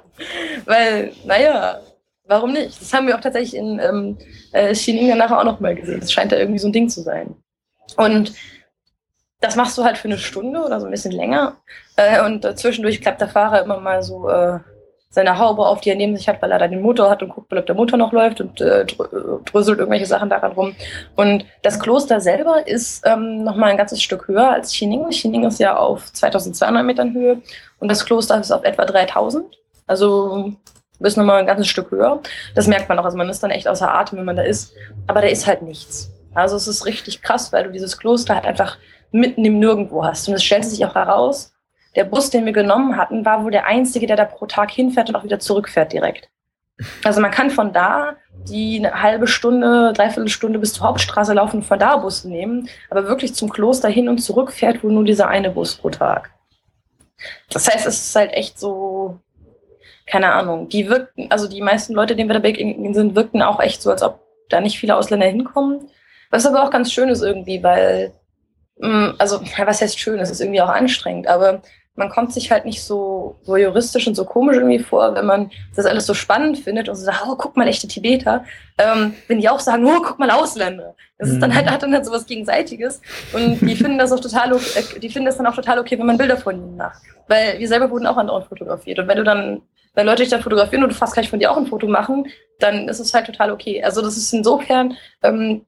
[0.65, 1.81] Weil, naja,
[2.25, 2.81] warum nicht?
[2.81, 4.19] Das haben wir auch tatsächlich in ähm,
[4.53, 6.01] äh, Xining nachher auch nochmal gesehen.
[6.01, 7.35] Das scheint da irgendwie so ein Ding zu sein.
[7.97, 8.33] Und
[9.41, 11.57] das machst du halt für eine Stunde oder so ein bisschen länger.
[11.97, 14.61] Äh, und äh, zwischendurch klappt der Fahrer immer mal so äh,
[15.13, 17.31] seine Haube auf, die er neben sich hat, weil er da den Motor hat und
[17.31, 20.77] guckt, ob der Motor noch läuft und äh, dröselt irgendwelche Sachen daran rum.
[21.17, 25.11] Und das Kloster selber ist ähm, nochmal ein ganzes Stück höher als Chining.
[25.11, 27.43] Chining ist ja auf 2200 Metern Höhe
[27.81, 29.59] und das Kloster ist auf etwa 3000.
[29.89, 30.53] Also
[31.01, 32.21] bist nochmal ein ganzes Stück höher.
[32.55, 33.05] Das merkt man auch.
[33.05, 34.73] Also man ist dann echt außer Atem, wenn man da ist.
[35.09, 36.13] Aber da ist halt nichts.
[36.35, 38.79] Also es ist richtig krass, weil du dieses Kloster halt einfach
[39.11, 40.29] mitten im Nirgendwo hast.
[40.29, 41.53] Und es stellt sich auch heraus,
[41.97, 45.09] der Bus, den wir genommen hatten, war wohl der einzige, der da pro Tag hinfährt
[45.09, 46.31] und auch wieder zurückfährt direkt.
[47.05, 48.17] Also man kann von da
[48.49, 52.69] die eine halbe Stunde, dreiviertel Stunde bis zur Hauptstraße laufen und von da Bus nehmen,
[52.89, 56.31] aber wirklich zum Kloster hin und zurück fährt wohl nur dieser eine Bus pro Tag.
[57.51, 59.19] Das heißt, es ist halt echt so,
[60.07, 63.61] keine Ahnung, die wirkten, also die meisten Leute, denen wir da begegnet sind, wirkten auch
[63.61, 65.91] echt so, als ob da nicht viele Ausländer hinkommen.
[66.31, 68.13] Was aber auch ganz schön ist irgendwie, weil,
[68.79, 71.61] mm, also, was heißt schön, es ist irgendwie auch anstrengend, aber
[71.97, 75.51] man kommt sich halt nicht so, so juristisch und so komisch irgendwie vor, wenn man
[75.75, 78.45] das alles so spannend findet und so sagt, oh, guck mal, echte Tibeter.
[78.79, 80.95] Ähm, wenn die auch sagen, oh, guck mal, Ausländer.
[81.19, 81.71] Das ist dann halt, mhm.
[81.71, 83.03] hat dann halt so was Gegenseitiges.
[83.33, 85.99] Und die finden das auch total okay, äh, die finden das dann auch total okay,
[85.99, 87.03] wenn man Bilder von ihnen macht.
[87.29, 88.99] Weil wir selber wurden auch andauernd fotografiert.
[88.99, 89.61] Und wenn du dann,
[89.95, 92.27] wenn Leute dich dann fotografieren und du fast gleich von dir auch ein Foto machen,
[92.61, 93.83] dann ist es halt total okay.
[93.83, 95.67] Also das ist insofern, ähm,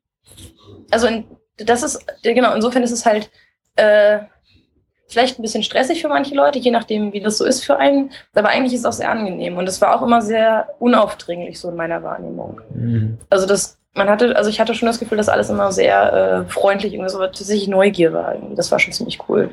[0.91, 1.25] also in,
[1.59, 3.31] das ist, genau, insofern ist es halt,
[3.77, 4.21] äh,
[5.13, 8.11] vielleicht ein bisschen stressig für manche Leute, je nachdem, wie das so ist für einen.
[8.35, 9.57] Aber eigentlich ist es auch sehr angenehm.
[9.57, 12.61] Und es war auch immer sehr unaufdringlich, so in meiner Wahrnehmung.
[12.75, 13.19] Mhm.
[13.31, 16.13] Also das, man hatte, also ich hatte schon das Gefühl, dass alles immer sehr
[16.47, 18.35] äh, freundlich, irgendwie so tatsächlich Neugier war.
[18.57, 19.51] Das war schon ziemlich cool.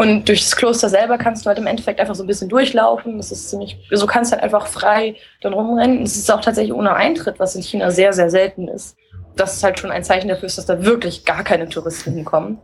[0.00, 3.18] Und durch das Kloster selber kannst du halt im Endeffekt einfach so ein bisschen durchlaufen.
[3.18, 6.02] Das ist ziemlich, so also kannst halt einfach frei dann rumrennen.
[6.02, 8.96] Es ist auch tatsächlich ohne Eintritt, was in China sehr, sehr selten ist.
[9.36, 12.58] Das ist halt schon ein Zeichen dafür, dass da wirklich gar keine Touristen hinkommen.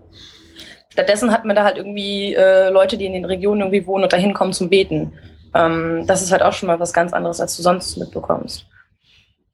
[0.96, 4.14] Stattdessen hat man da halt irgendwie äh, Leute, die in den Regionen irgendwie wohnen und
[4.14, 5.12] da hinkommen zum Beten.
[5.52, 8.64] Ähm, das ist halt auch schon mal was ganz anderes, als du sonst mitbekommst.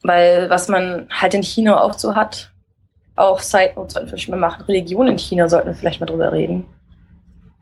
[0.02, 2.52] Weil was man halt in China auch so hat,
[3.16, 6.07] auch Side Notes sollten wir vielleicht mal machen, Religion in China sollten wir vielleicht mal
[6.07, 6.64] drüber reden.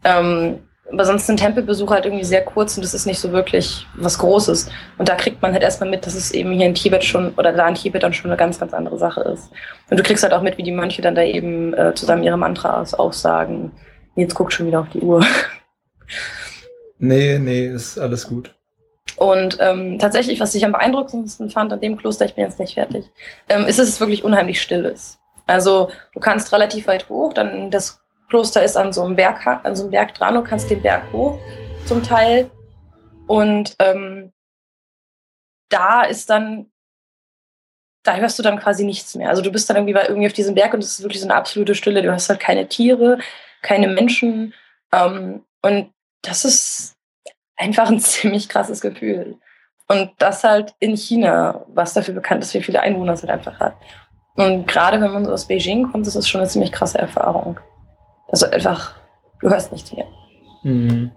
[0.05, 0.59] Ähm,
[0.93, 4.19] aber sonst sind Tempelbesuche halt irgendwie sehr kurz und das ist nicht so wirklich was
[4.19, 4.69] Großes.
[4.99, 7.53] Und da kriegt man halt erstmal mit, dass es eben hier in Tibet schon oder
[7.53, 9.51] da in Tibet dann schon eine ganz, ganz andere Sache ist.
[9.91, 12.37] Und du kriegst halt auch mit, wie die Mönche dann da eben äh, zusammen ihre
[12.37, 13.73] Mantras aufsagen.
[14.17, 15.25] Jetzt guckt schon wieder auf die Uhr.
[17.03, 18.55] Nee, nee, ist alles gut.
[19.17, 22.75] Und ähm, tatsächlich, was ich am beeindruckendsten fand an dem Kloster, ich bin jetzt nicht
[22.75, 23.07] fertig,
[23.49, 25.19] ähm, ist, dass es wirklich unheimlich still ist.
[25.47, 29.77] Also du kannst relativ weit hoch, dann das Kloster ist an so einem Berg, an
[29.77, 31.39] so einem Berg dran, du kannst den Berg hoch
[31.85, 32.51] zum Teil.
[33.27, 34.33] Und ähm,
[35.69, 36.71] da ist dann,
[38.03, 39.29] da hörst du dann quasi nichts mehr.
[39.29, 41.35] Also du bist dann irgendwie, irgendwie auf diesem Berg und es ist wirklich so eine
[41.35, 42.03] absolute Stille.
[42.03, 43.19] Du hast halt keine Tiere,
[43.63, 44.55] keine Menschen.
[44.93, 46.97] Ähm, und das ist
[47.57, 49.39] einfach ein ziemlich krasses Gefühl.
[49.89, 53.59] Und das halt in China, was dafür bekannt ist, wie viele Einwohner es halt einfach
[53.59, 53.75] hat.
[54.37, 57.59] Und gerade wenn man so aus Beijing kommt, ist das schon eine ziemlich krasse Erfahrung.
[58.31, 58.95] Also einfach,
[59.41, 60.07] du hörst nichts mehr.
[60.63, 61.13] Mhm.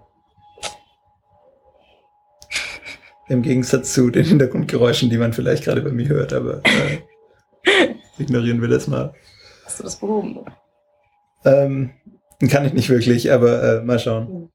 [3.28, 6.98] Im Gegensatz zu den Hintergrundgeräuschen, die man vielleicht gerade bei mir hört, aber äh,
[8.18, 9.14] ignorieren wir das mal.
[9.64, 10.44] Hast du das behoben?
[11.44, 11.92] Ähm,
[12.50, 14.28] kann ich nicht wirklich, aber äh, mal schauen.
[14.28, 14.48] Mhm.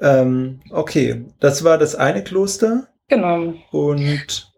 [0.00, 2.88] Ähm, okay, das war das eine Kloster.
[3.08, 3.54] Genau.
[3.70, 4.52] Und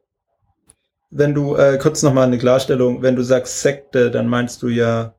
[1.11, 5.16] wenn du, äh, kurz nochmal eine Klarstellung, wenn du sagst Sekte, dann meinst du ja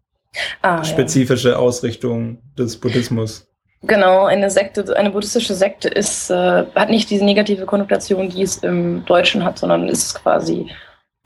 [0.61, 1.55] ah, spezifische ja.
[1.57, 3.47] Ausrichtung des Buddhismus.
[3.83, 8.57] Genau, eine Sekte, eine buddhistische Sekte ist, äh, hat nicht diese negative Konnotation, die es
[8.57, 10.71] im Deutschen hat, sondern ist quasi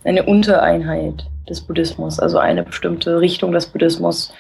[0.04, 4.34] eine Untereinheit des Buddhismus, also eine bestimmte Richtung des Buddhismus.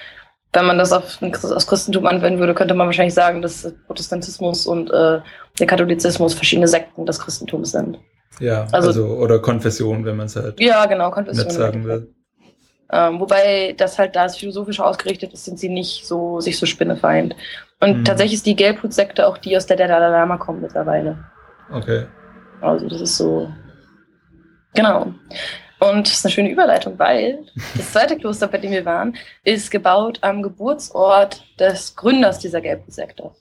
[0.54, 4.92] Wenn man das auf das Christentum anwenden würde, könnte man wahrscheinlich sagen, dass Protestantismus und
[4.92, 5.20] äh,
[5.60, 7.98] der Katholizismus verschiedene Sekten des Christentums sind.
[8.40, 12.14] Ja, also, also oder Konfession, wenn man es halt ja, genau, Konfession sagen will.
[12.92, 17.36] Ähm, wobei das halt da philosophisch ausgerichtet ist, sind sie nicht so sich so spinnefeind.
[17.80, 18.06] Und mhm.
[18.06, 21.18] tatsächlich ist die Gelbhutsekte auch die, aus der der Dalai Lama kommt mittlerweile.
[21.72, 22.06] Okay.
[22.60, 23.52] Also das ist so.
[24.74, 25.14] Genau.
[25.80, 27.40] Und das ist eine schöne Überleitung, weil
[27.76, 33.32] das zweite Kloster, bei dem wir waren, ist gebaut am Geburtsort des Gründers dieser Gelbhutsekte.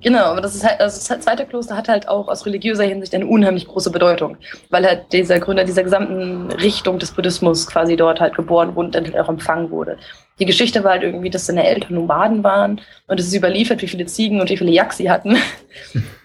[0.00, 3.14] Genau, aber das ist halt, also das zweite Kloster hat halt auch aus religiöser Hinsicht
[3.14, 4.36] eine unheimlich große Bedeutung,
[4.70, 8.94] weil halt dieser Gründer dieser gesamten Richtung des Buddhismus quasi dort halt geboren wurde und
[8.94, 9.98] dann halt auch empfangen wurde.
[10.40, 13.88] Die Geschichte war halt irgendwie, dass seine Eltern Nomaden waren und es ist überliefert, wie
[13.88, 15.36] viele Ziegen und wie viele Jacks sie hatten.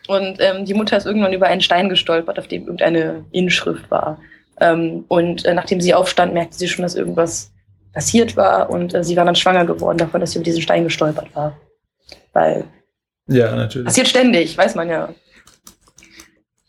[0.07, 4.17] Und ähm, die Mutter ist irgendwann über einen Stein gestolpert, auf dem irgendeine Inschrift war.
[4.57, 7.51] Ähm, und äh, nachdem sie aufstand, merkte sie schon, dass irgendwas
[7.93, 10.85] passiert war und äh, sie war dann schwanger geworden davon, dass sie über diesen Stein
[10.85, 11.57] gestolpert war.
[12.31, 12.63] Weil
[13.27, 13.85] ja, natürlich.
[13.85, 15.09] Passiert ständig, weiß man ja.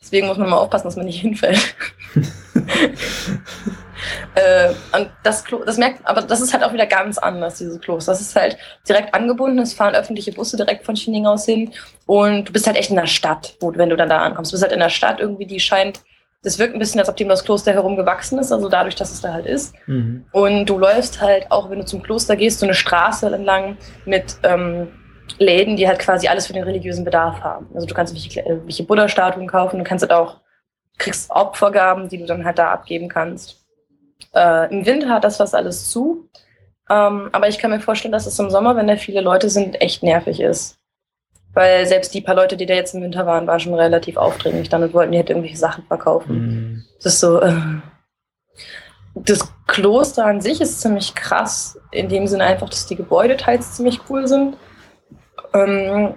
[0.01, 1.75] Deswegen muss man mal aufpassen, dass man nicht hinfällt.
[4.35, 7.79] äh, und das, Klo das merkt, aber das ist halt auch wieder ganz anders, dieses
[7.81, 8.13] Kloster.
[8.13, 8.57] Das ist halt
[8.89, 11.73] direkt angebunden, es fahren öffentliche Busse direkt von Chining aus hin
[12.07, 14.51] und du bist halt echt in der Stadt, wo, wenn du dann da ankommst.
[14.51, 16.01] Du bist halt in der Stadt irgendwie, die scheint,
[16.43, 19.21] das wirkt ein bisschen, als ob dem das Kloster herumgewachsen ist, also dadurch, dass es
[19.21, 19.75] da halt ist.
[19.87, 20.25] Mhm.
[20.33, 24.37] Und du läufst halt, auch wenn du zum Kloster gehst, so eine Straße entlang mit
[24.43, 24.89] ähm,
[25.39, 27.67] Läden, die halt quasi alles für den religiösen Bedarf haben.
[27.75, 30.39] Also du kannst welche, äh, welche Buddha-Statuen kaufen, du kannst halt auch,
[30.99, 33.65] kriegst Opfergaben, die du dann halt da abgeben kannst.
[34.35, 36.29] Äh, Im Winter hat das fast alles zu.
[36.91, 39.81] Ähm, aber ich kann mir vorstellen, dass es im Sommer, wenn da viele Leute sind,
[39.81, 40.79] echt nervig ist.
[41.53, 44.69] Weil selbst die paar Leute, die da jetzt im Winter waren, waren schon relativ aufdringlich
[44.69, 46.37] dann und wollten die halt irgendwelche Sachen verkaufen.
[46.37, 46.85] Mhm.
[47.03, 47.41] Das ist so.
[47.41, 47.53] Äh,
[49.15, 53.75] das Kloster an sich ist ziemlich krass, in dem Sinne einfach, dass die Gebäude teils
[53.75, 54.57] ziemlich cool sind.
[55.55, 56.15] Ähm,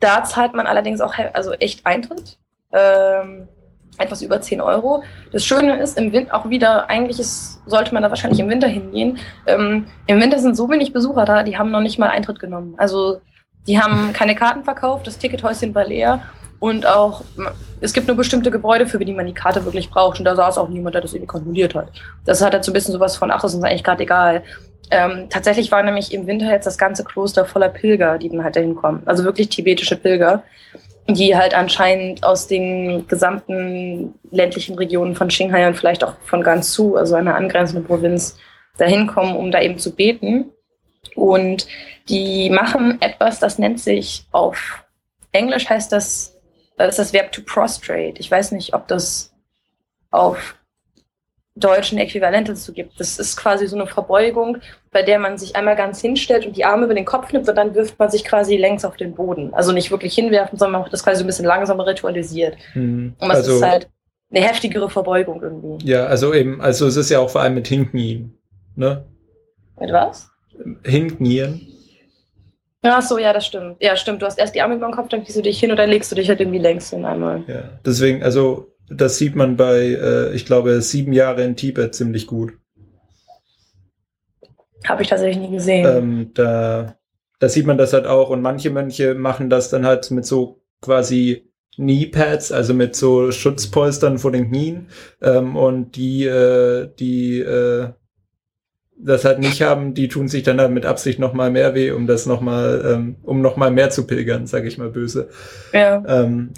[0.00, 2.38] da zahlt man allerdings auch also echt Eintritt.
[2.72, 3.48] Ähm,
[3.98, 5.02] etwas über 10 Euro.
[5.32, 8.68] Das Schöne ist, im Winter auch wieder, eigentlich ist, sollte man da wahrscheinlich im Winter
[8.68, 9.18] hingehen.
[9.46, 12.74] Ähm, Im Winter sind so wenig Besucher da, die haben noch nicht mal Eintritt genommen.
[12.78, 13.20] Also
[13.66, 16.22] die haben keine Karten verkauft, das Tickethäuschen war leer
[16.60, 17.22] und auch,
[17.80, 20.58] es gibt nur bestimmte Gebäude, für die man die Karte wirklich braucht und da saß
[20.58, 21.88] auch niemand, der das irgendwie kontrolliert hat.
[22.24, 24.42] Das hat jetzt so ein bisschen sowas von, ach, das ist uns eigentlich gerade egal.
[24.90, 28.56] Ähm, tatsächlich war nämlich im Winter jetzt das ganze Kloster voller Pilger, die dann halt
[28.56, 29.02] dahin kommen.
[29.06, 30.42] Also wirklich tibetische Pilger,
[31.08, 36.96] die halt anscheinend aus den gesamten ländlichen Regionen von Qinghai und vielleicht auch von Gansu,
[36.96, 38.36] also einer angrenzenden Provinz,
[38.78, 40.50] dahin kommen, um da eben zu beten.
[41.14, 41.66] Und
[42.08, 44.84] die machen etwas, das nennt sich auf
[45.32, 46.34] Englisch heißt das,
[46.76, 48.18] das ist das Verb to prostrate.
[48.18, 49.32] Ich weiß nicht, ob das
[50.10, 50.57] auf
[51.58, 52.98] deutschen Äquivalent dazu gibt.
[52.98, 54.58] Das ist quasi so eine Verbeugung,
[54.92, 57.54] bei der man sich einmal ganz hinstellt und die Arme über den Kopf nimmt und
[57.54, 59.52] dann wirft man sich quasi längs auf den Boden.
[59.54, 62.56] Also nicht wirklich hinwerfen, sondern man macht das quasi so ein bisschen langsamer ritualisiert.
[62.72, 63.14] Hm.
[63.18, 63.88] Und das also, ist halt
[64.30, 65.86] eine heftigere Verbeugung irgendwie.
[65.86, 68.38] Ja, also eben, also es ist ja auch vor allem mit Hinknien,
[68.76, 69.04] ne?
[69.80, 70.30] Mit was?
[70.84, 71.66] Hinknien.
[72.82, 73.76] Ach so, ja, das stimmt.
[73.80, 74.22] Ja, stimmt.
[74.22, 76.12] Du hast erst die Arme über den Kopf, dann gehst du dich hin oder legst
[76.12, 77.42] du dich halt irgendwie längs hin einmal.
[77.46, 82.26] Ja, deswegen, also das sieht man bei, äh, ich glaube, sieben Jahre in Tibet ziemlich
[82.26, 82.52] gut.
[84.86, 85.86] Habe ich tatsächlich nie gesehen.
[85.86, 86.96] Ähm, da,
[87.40, 88.30] da sieht man das halt auch.
[88.30, 94.18] Und manche Mönche machen das dann halt mit so quasi Kneepads, also mit so Schutzpolstern
[94.18, 94.88] vor den Knien.
[95.20, 97.90] Ähm, und die, äh, die äh,
[99.00, 101.92] das halt nicht haben, die tun sich dann halt mit Absicht noch mal mehr weh,
[101.92, 105.28] um das noch mal, ähm, um noch mal mehr zu pilgern, sage ich mal böse.
[105.72, 106.02] Ja.
[106.06, 106.50] Ähm,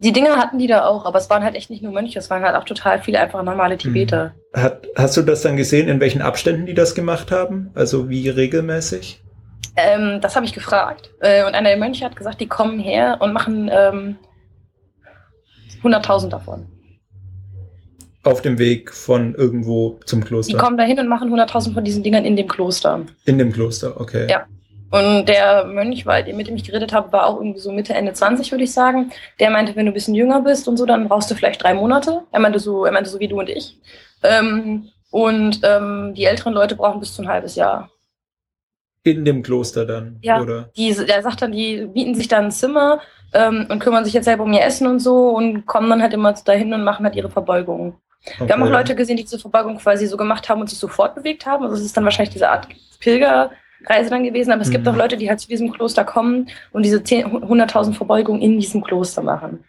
[0.00, 2.30] die Dinger hatten die da auch, aber es waren halt echt nicht nur Mönche, es
[2.30, 4.34] waren halt auch total viele einfach normale Tibeter.
[4.52, 4.62] Hm.
[4.62, 7.70] Hat, hast du das dann gesehen, in welchen Abständen die das gemacht haben?
[7.74, 9.22] Also wie regelmäßig?
[9.76, 11.10] Ähm, das habe ich gefragt.
[11.20, 14.16] Äh, und einer der Mönche hat gesagt, die kommen her und machen ähm,
[15.82, 16.66] 100.000 davon.
[18.22, 20.52] Auf dem Weg von irgendwo zum Kloster?
[20.52, 23.00] Die kommen da hin und machen 100.000 von diesen Dingern in dem Kloster.
[23.26, 24.26] In dem Kloster, okay.
[24.30, 24.46] Ja.
[24.90, 28.50] Und der Mönch, mit dem ich geredet habe, war auch irgendwie so Mitte, Ende 20,
[28.50, 29.12] würde ich sagen.
[29.38, 31.74] Der meinte, wenn du ein bisschen jünger bist und so, dann brauchst du vielleicht drei
[31.74, 32.22] Monate.
[32.32, 33.78] Er meinte so, er meinte so wie du und ich.
[34.22, 37.90] Ähm, und ähm, die älteren Leute brauchen bis zu ein halbes Jahr.
[39.02, 40.18] In dem Kloster dann?
[40.22, 40.70] Ja, oder?
[40.76, 43.00] Die, der sagt dann, die bieten sich dann ein Zimmer
[43.32, 46.12] ähm, und kümmern sich jetzt selber um ihr Essen und so und kommen dann halt
[46.12, 47.94] immer dahin und machen halt ihre Verbeugungen.
[48.24, 48.48] Okay.
[48.48, 51.14] Wir haben auch Leute gesehen, die diese Verbeugung quasi so gemacht haben und sich sofort
[51.14, 51.64] bewegt haben.
[51.64, 53.50] Also es ist dann wahrscheinlich diese Art Pilger,
[53.86, 54.72] Reise dann gewesen, aber es mhm.
[54.72, 58.82] gibt auch Leute, die halt zu diesem Kloster kommen und diese 100.000 Verbeugungen in diesem
[58.82, 59.64] Kloster machen.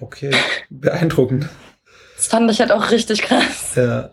[0.00, 0.30] Okay,
[0.70, 1.48] beeindruckend.
[2.16, 3.74] Das fand ich halt auch richtig krass.
[3.76, 4.10] Ja.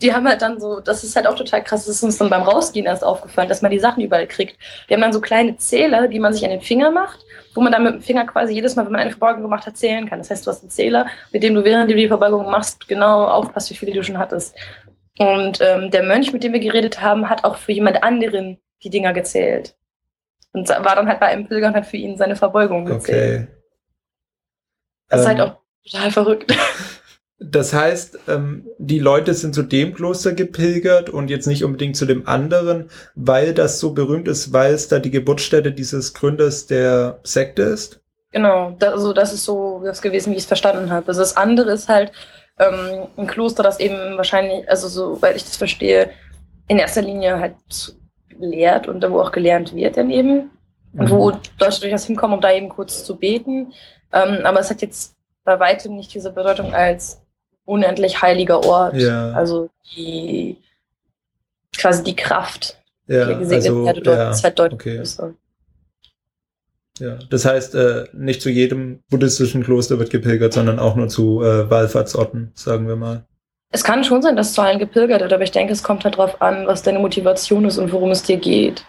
[0.00, 2.30] Die haben halt dann so, das ist halt auch total krass, das ist uns dann
[2.30, 4.56] beim Rausgehen erst aufgefallen, dass man die Sachen überall kriegt.
[4.88, 7.18] Die haben dann so kleine Zähler, die man sich an den Finger macht,
[7.54, 9.76] wo man dann mit dem Finger quasi jedes Mal, wenn man eine Verbeugung gemacht hat,
[9.76, 10.20] zählen kann.
[10.20, 13.24] Das heißt, du hast einen Zähler, mit dem du während du die Verbeugung machst, genau
[13.24, 14.54] aufpasst, wie viele du schon hattest.
[15.18, 18.90] Und ähm, der Mönch, mit dem wir geredet haben, hat auch für jemand anderen die
[18.90, 19.76] Dinger gezählt.
[20.52, 23.42] Und war dann halt bei einem Pilger und hat für ihn seine Verbeugung gezählt.
[23.42, 23.56] Okay.
[25.08, 26.54] Das ist halt ähm, auch total verrückt.
[27.38, 32.06] Das heißt, ähm, die Leute sind zu dem Kloster gepilgert und jetzt nicht unbedingt zu
[32.06, 37.20] dem anderen, weil das so berühmt ist, weil es da die Geburtsstätte dieses Gründers der
[37.24, 38.00] Sekte ist?
[38.32, 41.08] Genau, das, also das ist so das gewesen, wie ich es verstanden habe.
[41.08, 42.10] Also das andere ist halt
[42.58, 46.10] ähm, ein Kloster, das eben wahrscheinlich, also soweit ich das verstehe,
[46.68, 47.54] in erster Linie halt
[48.38, 50.50] lehrt und da wo auch gelernt wird dann eben.
[50.94, 51.38] Und wo mhm.
[51.60, 53.72] Leute durchaus hinkommen, um da eben kurz zu beten.
[54.12, 55.14] Ähm, aber es hat jetzt
[55.44, 57.20] bei weitem nicht diese Bedeutung als
[57.66, 58.96] unendlich heiliger Ort.
[58.96, 59.32] Ja.
[59.32, 60.56] Also die
[61.76, 64.96] quasi die Kraft, ja, die gesegnet also, dort ja, ist halt deutlich okay.
[64.96, 65.34] größer.
[66.98, 71.42] Ja, das heißt, äh, nicht zu jedem buddhistischen Kloster wird gepilgert, sondern auch nur zu
[71.42, 73.26] äh, Wallfahrtsorten, sagen wir mal.
[73.70, 76.16] Es kann schon sein, dass zu allen gepilgert wird, aber ich denke, es kommt halt
[76.16, 78.84] darauf an, was deine Motivation ist und worum es dir geht.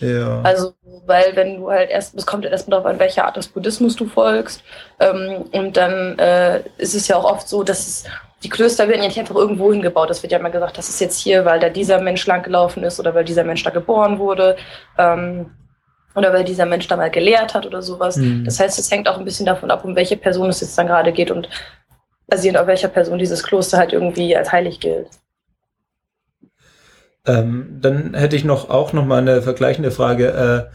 [0.00, 0.40] Ja.
[0.42, 0.72] Also,
[1.06, 3.94] weil wenn du halt erst, es kommt halt erstmal darauf an, welche Art des Buddhismus
[3.94, 4.64] du folgst.
[4.98, 8.04] Ähm, und dann äh, ist es ja auch oft so, dass es,
[8.42, 10.10] die Klöster werden ja nicht einfach irgendwo hingebaut.
[10.10, 12.82] Es wird ja immer gesagt, das ist jetzt hier, weil da dieser Mensch lang gelaufen
[12.82, 14.56] ist oder weil dieser Mensch da geboren wurde.
[14.98, 15.50] Ähm,
[16.14, 18.16] oder weil dieser Mensch da mal gelehrt hat oder sowas.
[18.16, 18.44] Mhm.
[18.44, 20.86] Das heißt, es hängt auch ein bisschen davon ab, um welche Person es jetzt dann
[20.86, 21.48] gerade geht und
[22.26, 25.08] basierend auf welcher Person dieses Kloster halt irgendwie als heilig gilt.
[27.26, 30.70] Ähm, dann hätte ich noch auch noch mal eine vergleichende Frage.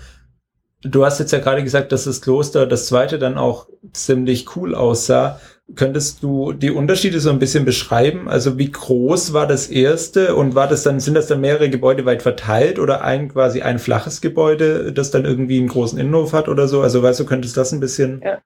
[0.84, 4.56] Äh, du hast jetzt ja gerade gesagt, dass das Kloster, das zweite, dann auch ziemlich
[4.56, 5.40] cool aussah.
[5.76, 8.30] Könntest du die Unterschiede so ein bisschen beschreiben?
[8.30, 12.06] Also wie groß war das erste und war das dann, sind das dann mehrere Gebäude
[12.06, 16.48] weit verteilt oder ein quasi ein flaches Gebäude, das dann irgendwie einen großen Innenhof hat
[16.48, 16.82] oder so?
[16.82, 18.22] Also weißt du, könntest das ein bisschen.
[18.24, 18.40] Ja.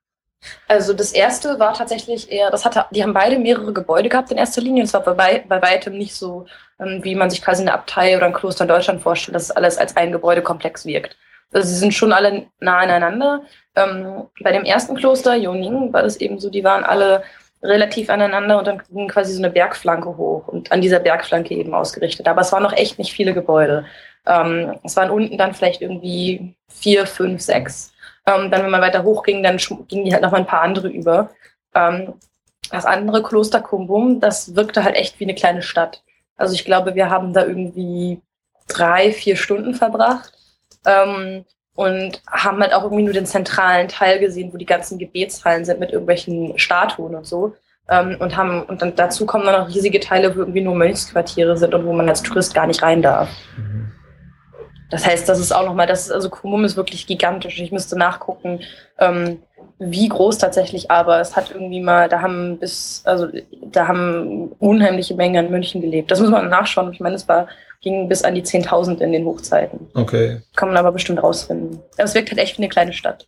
[0.68, 4.38] Also das erste war tatsächlich eher, das hatte, die haben beide mehrere Gebäude gehabt in
[4.38, 4.82] erster Linie.
[4.82, 6.46] Und es war bei, bei weitem nicht so,
[6.80, 9.52] ähm, wie man sich quasi eine Abtei oder ein Kloster in Deutschland vorstellt, dass es
[9.52, 11.18] alles als ein Gebäudekomplex wirkt.
[11.54, 13.44] Also sie sind schon alle nah aneinander.
[13.76, 17.24] Ähm, bei dem ersten Kloster, Yoning, war das eben so, die waren alle
[17.64, 21.74] relativ aneinander und dann ging quasi so eine Bergflanke hoch und an dieser Bergflanke eben
[21.74, 22.28] ausgerichtet.
[22.28, 23.86] Aber es waren noch echt nicht viele Gebäude.
[24.26, 27.94] Ähm, es waren unten dann vielleicht irgendwie vier, fünf, sechs.
[28.26, 30.88] Ähm, dann, wenn man weiter hochging, dann gingen die halt noch mal ein paar andere
[30.88, 31.30] über.
[31.76, 32.14] Ähm,
[32.72, 36.04] das andere Kloster Kumbum, das wirkte halt echt wie eine kleine Stadt.
[36.38, 38.22] Also ich glaube, wir haben da irgendwie
[38.68, 40.34] drei, vier Stunden verbracht
[40.86, 45.66] ähm, und haben halt auch irgendwie nur den zentralen Teil gesehen, wo die ganzen Gebetshallen
[45.66, 47.56] sind mit irgendwelchen Statuen und so.
[47.90, 51.58] Ähm, und haben und dann dazu kommen dann auch riesige Teile, wo irgendwie nur Mönchsquartiere
[51.58, 53.30] sind und wo man als Tourist gar nicht rein darf.
[53.58, 53.92] Mhm.
[54.92, 57.60] Das heißt, das ist auch nochmal, das ist, also Kumum ist wirklich gigantisch.
[57.60, 58.60] Ich müsste nachgucken,
[59.00, 59.42] ähm,
[59.84, 63.28] wie groß tatsächlich, aber es hat irgendwie mal, da haben bis, also
[63.64, 66.12] da haben unheimliche Mengen an München gelebt.
[66.12, 66.94] Das muss man nachschauen.
[66.94, 67.48] Ich meine, es war,
[67.82, 69.90] ging bis an die 10.000 in den Hochzeiten.
[69.96, 70.42] Okay.
[70.56, 71.82] Kann man aber bestimmt rausfinden.
[71.96, 73.28] Aber es wirkt halt echt wie eine kleine Stadt.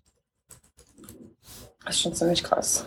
[1.86, 2.86] Das ist schon ziemlich krass.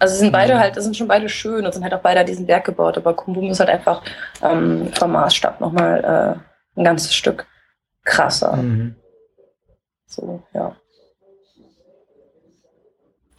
[0.00, 0.58] Also sind beide mhm.
[0.58, 3.14] halt, das sind schon beide schön und sind halt auch beide diesen Berg gebaut, aber
[3.14, 4.02] Kumbum ist halt einfach
[4.42, 6.02] ähm, vom Maßstab nochmal
[6.76, 7.46] äh, ein ganzes Stück
[8.04, 8.56] krasser.
[8.56, 8.96] Mhm.
[10.06, 10.74] So, ja.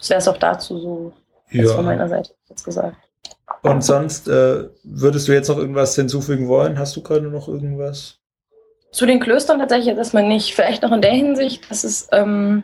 [0.01, 1.13] Das wäre es auch dazu so
[1.51, 1.73] ja.
[1.73, 2.97] von meiner Seite jetzt gesagt.
[3.61, 6.79] Und sonst äh, würdest du jetzt noch irgendwas hinzufügen wollen?
[6.79, 8.17] Hast du gerade noch irgendwas?
[8.91, 10.55] Zu den Klöstern tatsächlich jetzt erstmal nicht.
[10.55, 12.63] Vielleicht noch in der Hinsicht, dass es ähm,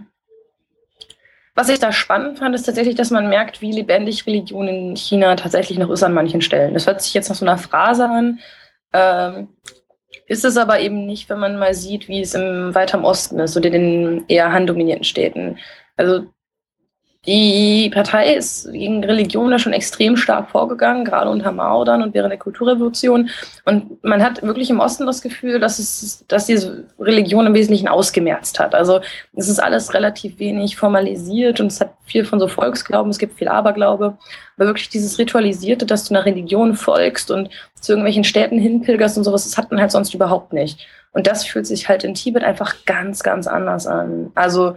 [1.58, 5.36] was ich da spannend fand, ist tatsächlich, dass man merkt, wie lebendig Religion in China
[5.36, 6.76] tatsächlich noch ist an manchen Stellen.
[6.76, 8.40] Das hört sich jetzt nach so einer Phrase an.
[8.94, 9.48] Ähm,
[10.28, 13.40] ist es aber eben nicht, wenn man mal sieht, wie es im weiter im Osten
[13.40, 15.58] ist oder in den eher handdominierten Städten.
[15.96, 16.26] Also
[17.28, 22.14] die Partei ist gegen Religion da schon extrem stark vorgegangen, gerade unter Mao dann und
[22.14, 23.30] während der Kulturrevolution.
[23.66, 27.90] Und man hat wirklich im Osten das Gefühl, dass es, dass diese Religion im Wesentlichen
[27.90, 28.74] ausgemerzt hat.
[28.74, 29.02] Also
[29.36, 33.38] es ist alles relativ wenig formalisiert und es hat viel von so Volksglauben, es gibt
[33.38, 34.18] viel Aberglaube.
[34.56, 37.50] Aber wirklich dieses Ritualisierte, dass du einer Religion folgst und
[37.82, 40.88] zu irgendwelchen Städten hinpilgerst und sowas, das hat man halt sonst überhaupt nicht.
[41.12, 44.32] Und das fühlt sich halt in Tibet einfach ganz, ganz anders an.
[44.34, 44.76] Also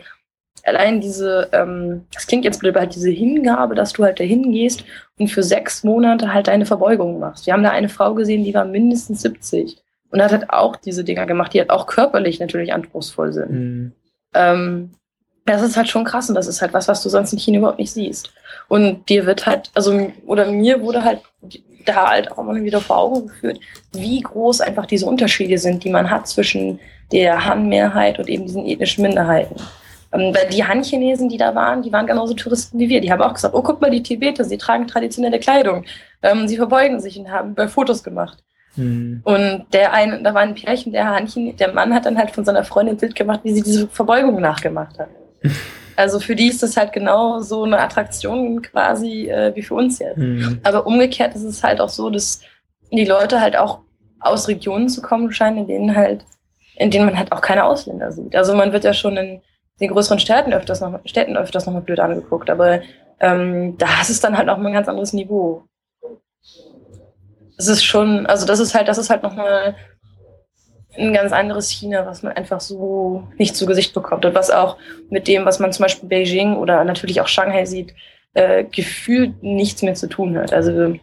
[0.66, 4.52] allein diese, ähm, das klingt jetzt blöd, aber halt diese Hingabe, dass du halt dahin
[4.52, 4.84] gehst
[5.18, 7.46] und für sechs Monate halt deine Verbeugung machst.
[7.46, 9.78] Wir haben da eine Frau gesehen, die war mindestens 70
[10.10, 13.50] und hat halt auch diese Dinger gemacht, die halt auch körperlich natürlich anspruchsvoll sind.
[13.50, 13.92] Mhm.
[14.34, 14.90] Ähm,
[15.46, 17.58] das ist halt schon krass und das ist halt was, was du sonst in China
[17.58, 18.32] überhaupt nicht siehst.
[18.68, 21.20] Und dir wird halt, also, oder mir wurde halt
[21.84, 23.58] da halt auch immer wieder vor Augen geführt,
[23.92, 26.78] wie groß einfach diese Unterschiede sind, die man hat zwischen
[27.10, 29.56] der Han-Mehrheit und eben diesen ethnischen Minderheiten.
[30.12, 33.00] Ähm, weil die Han-Chinesen, die da waren, die waren genauso Touristen wie wir.
[33.00, 35.84] Die haben auch gesagt, oh, guck mal, die Tibeter, sie tragen traditionelle Kleidung.
[36.22, 38.42] Ähm, sie verbeugen sich und haben bei Fotos gemacht.
[38.76, 39.20] Mhm.
[39.24, 42.44] Und der eine, da war ein Pärchen, der Han der Mann hat dann halt von
[42.44, 45.08] seiner Freundin ein Bild gemacht, wie sie diese Verbeugung nachgemacht hat.
[45.96, 49.98] Also für die ist das halt genau so eine Attraktion quasi äh, wie für uns
[49.98, 50.16] jetzt.
[50.16, 50.58] Mhm.
[50.62, 52.40] Aber umgekehrt ist es halt auch so, dass
[52.90, 53.80] die Leute halt auch
[54.18, 56.24] aus Regionen zu kommen scheinen, in denen halt,
[56.76, 58.34] in denen man halt auch keine Ausländer sieht.
[58.34, 59.42] Also man wird ja schon in
[59.80, 62.80] den größeren Städten öfters noch, Städten öfters noch mal blöd angeguckt, aber
[63.20, 65.64] ähm, da ist es dann halt auch mal ein ganz anderes Niveau.
[67.56, 69.76] Das ist schon, also das ist halt, das ist halt nochmal
[70.96, 74.76] ein ganz anderes China, was man einfach so nicht zu Gesicht bekommt und was auch
[75.08, 77.94] mit dem, was man zum Beispiel Beijing oder natürlich auch Shanghai sieht,
[78.34, 80.52] äh, gefühlt nichts mehr zu tun hat.
[80.52, 80.94] Also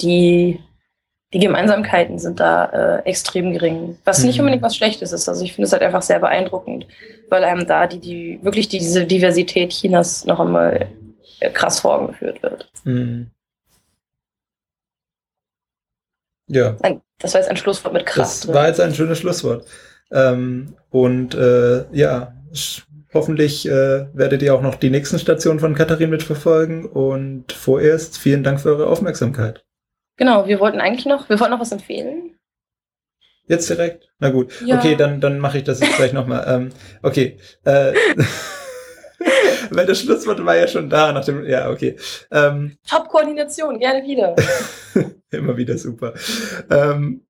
[0.00, 0.60] die,
[1.36, 2.64] die Gemeinsamkeiten sind da
[2.96, 4.44] äh, extrem gering, was nicht mhm.
[4.44, 5.28] unbedingt was Schlechtes ist.
[5.28, 6.86] Also ich finde es halt einfach sehr beeindruckend,
[7.28, 10.88] weil einem da die, die wirklich diese Diversität Chinas noch einmal
[11.52, 12.70] krass vor Augen geführt wird.
[12.84, 13.30] Mhm.
[16.48, 16.74] Ja.
[16.80, 18.40] Ein, das war jetzt ein Schlusswort mit krass.
[18.40, 19.66] Das war jetzt ein schönes Schlusswort.
[20.10, 22.34] Ähm, und äh, ja,
[23.12, 26.86] hoffentlich äh, werdet ihr auch noch die nächsten Stationen von Katharin mitverfolgen.
[26.86, 29.65] Und vorerst vielen Dank für eure Aufmerksamkeit.
[30.16, 32.38] Genau, wir wollten eigentlich noch, wir wollten noch was empfehlen.
[33.48, 34.10] Jetzt direkt?
[34.18, 34.52] Na gut.
[34.64, 34.78] Ja.
[34.78, 36.44] Okay, dann, dann mache ich das jetzt gleich nochmal.
[36.48, 36.68] Ähm,
[37.02, 37.38] okay.
[37.64, 37.92] Äh,
[39.70, 41.96] Weil das Schlusswort war ja schon da nach dem, ja, okay.
[42.30, 44.34] Ähm, Top-Koordination, gerne wieder.
[45.30, 46.14] immer wieder super.
[46.70, 47.26] Ähm,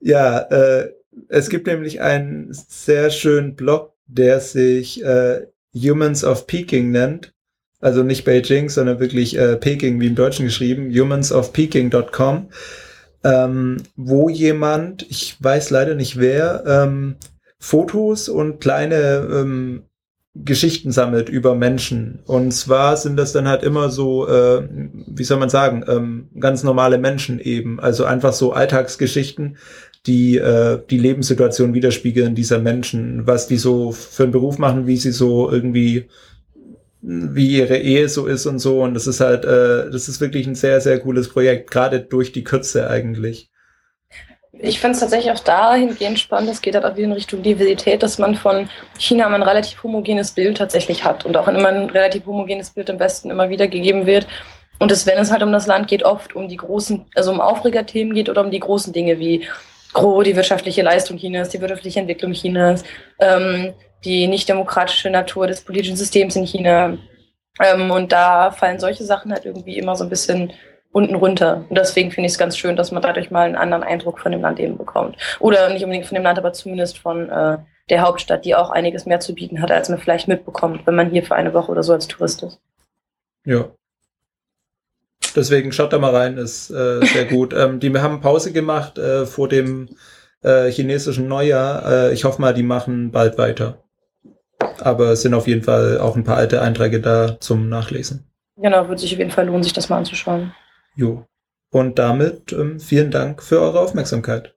[0.00, 0.92] ja, äh,
[1.28, 7.33] es gibt nämlich einen sehr schönen Blog, der sich äh, Humans of Peking nennt.
[7.84, 12.48] Also nicht Beijing, sondern wirklich äh, Peking, wie im Deutschen geschrieben, humansofpeking.com,
[13.22, 17.16] ähm, wo jemand, ich weiß leider nicht wer, ähm,
[17.58, 19.82] Fotos und kleine ähm,
[20.34, 22.20] Geschichten sammelt über Menschen.
[22.24, 24.66] Und zwar sind das dann halt immer so, äh,
[25.06, 27.80] wie soll man sagen, ähm, ganz normale Menschen eben.
[27.80, 29.58] Also einfach so Alltagsgeschichten,
[30.06, 34.96] die äh, die Lebenssituation widerspiegeln dieser Menschen, was die so für einen Beruf machen, wie
[34.96, 36.08] sie so irgendwie
[37.06, 38.82] wie ihre Ehe so ist und so.
[38.82, 42.32] Und das ist halt, äh, das ist wirklich ein sehr, sehr cooles Projekt, gerade durch
[42.32, 43.50] die Kürze eigentlich
[44.60, 48.02] ich finde es tatsächlich auch dahingehend spannend, es geht halt auch wieder in Richtung Diversität,
[48.02, 52.26] dass man von China ein relativ homogenes Bild tatsächlich hat und auch immer ein relativ
[52.26, 54.26] homogenes Bild im Westen immer wieder gegeben wird.
[54.78, 57.40] Und es, wenn es halt um das Land geht, oft um die großen, also um
[57.40, 59.46] Aufregerthemen geht oder um die großen Dinge wie
[59.92, 62.82] grob die wirtschaftliche Leistung Chinas, die wirtschaftliche Entwicklung Chinas,
[63.20, 63.74] ähm,
[64.04, 66.98] die nicht demokratische Natur des politischen Systems in China.
[67.60, 70.52] Ähm, und da fallen solche Sachen halt irgendwie immer so ein bisschen
[70.92, 71.64] unten runter.
[71.68, 74.32] Und deswegen finde ich es ganz schön, dass man dadurch mal einen anderen Eindruck von
[74.32, 75.16] dem Land eben bekommt.
[75.40, 77.58] Oder nicht unbedingt von dem Land, aber zumindest von äh,
[77.90, 81.10] der Hauptstadt, die auch einiges mehr zu bieten hat, als man vielleicht mitbekommt, wenn man
[81.10, 82.60] hier für eine Woche oder so als Tourist ist.
[83.44, 83.70] Ja.
[85.36, 87.52] Deswegen schaut da mal rein, ist äh, sehr gut.
[87.52, 89.88] ähm, die haben Pause gemacht äh, vor dem
[90.42, 91.90] äh, chinesischen Neujahr.
[91.90, 93.83] Äh, ich hoffe mal, die machen bald weiter.
[94.80, 98.26] Aber es sind auf jeden Fall auch ein paar alte Einträge da zum Nachlesen.
[98.56, 100.54] Genau, wird sich auf jeden Fall lohnen, sich das mal anzuschauen.
[100.96, 101.26] Jo.
[101.70, 104.54] Und damit ähm, vielen Dank für eure Aufmerksamkeit.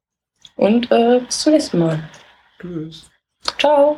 [0.56, 2.00] Und äh, bis zum nächsten Mal.
[2.60, 3.10] Tschüss.
[3.58, 3.98] Ciao.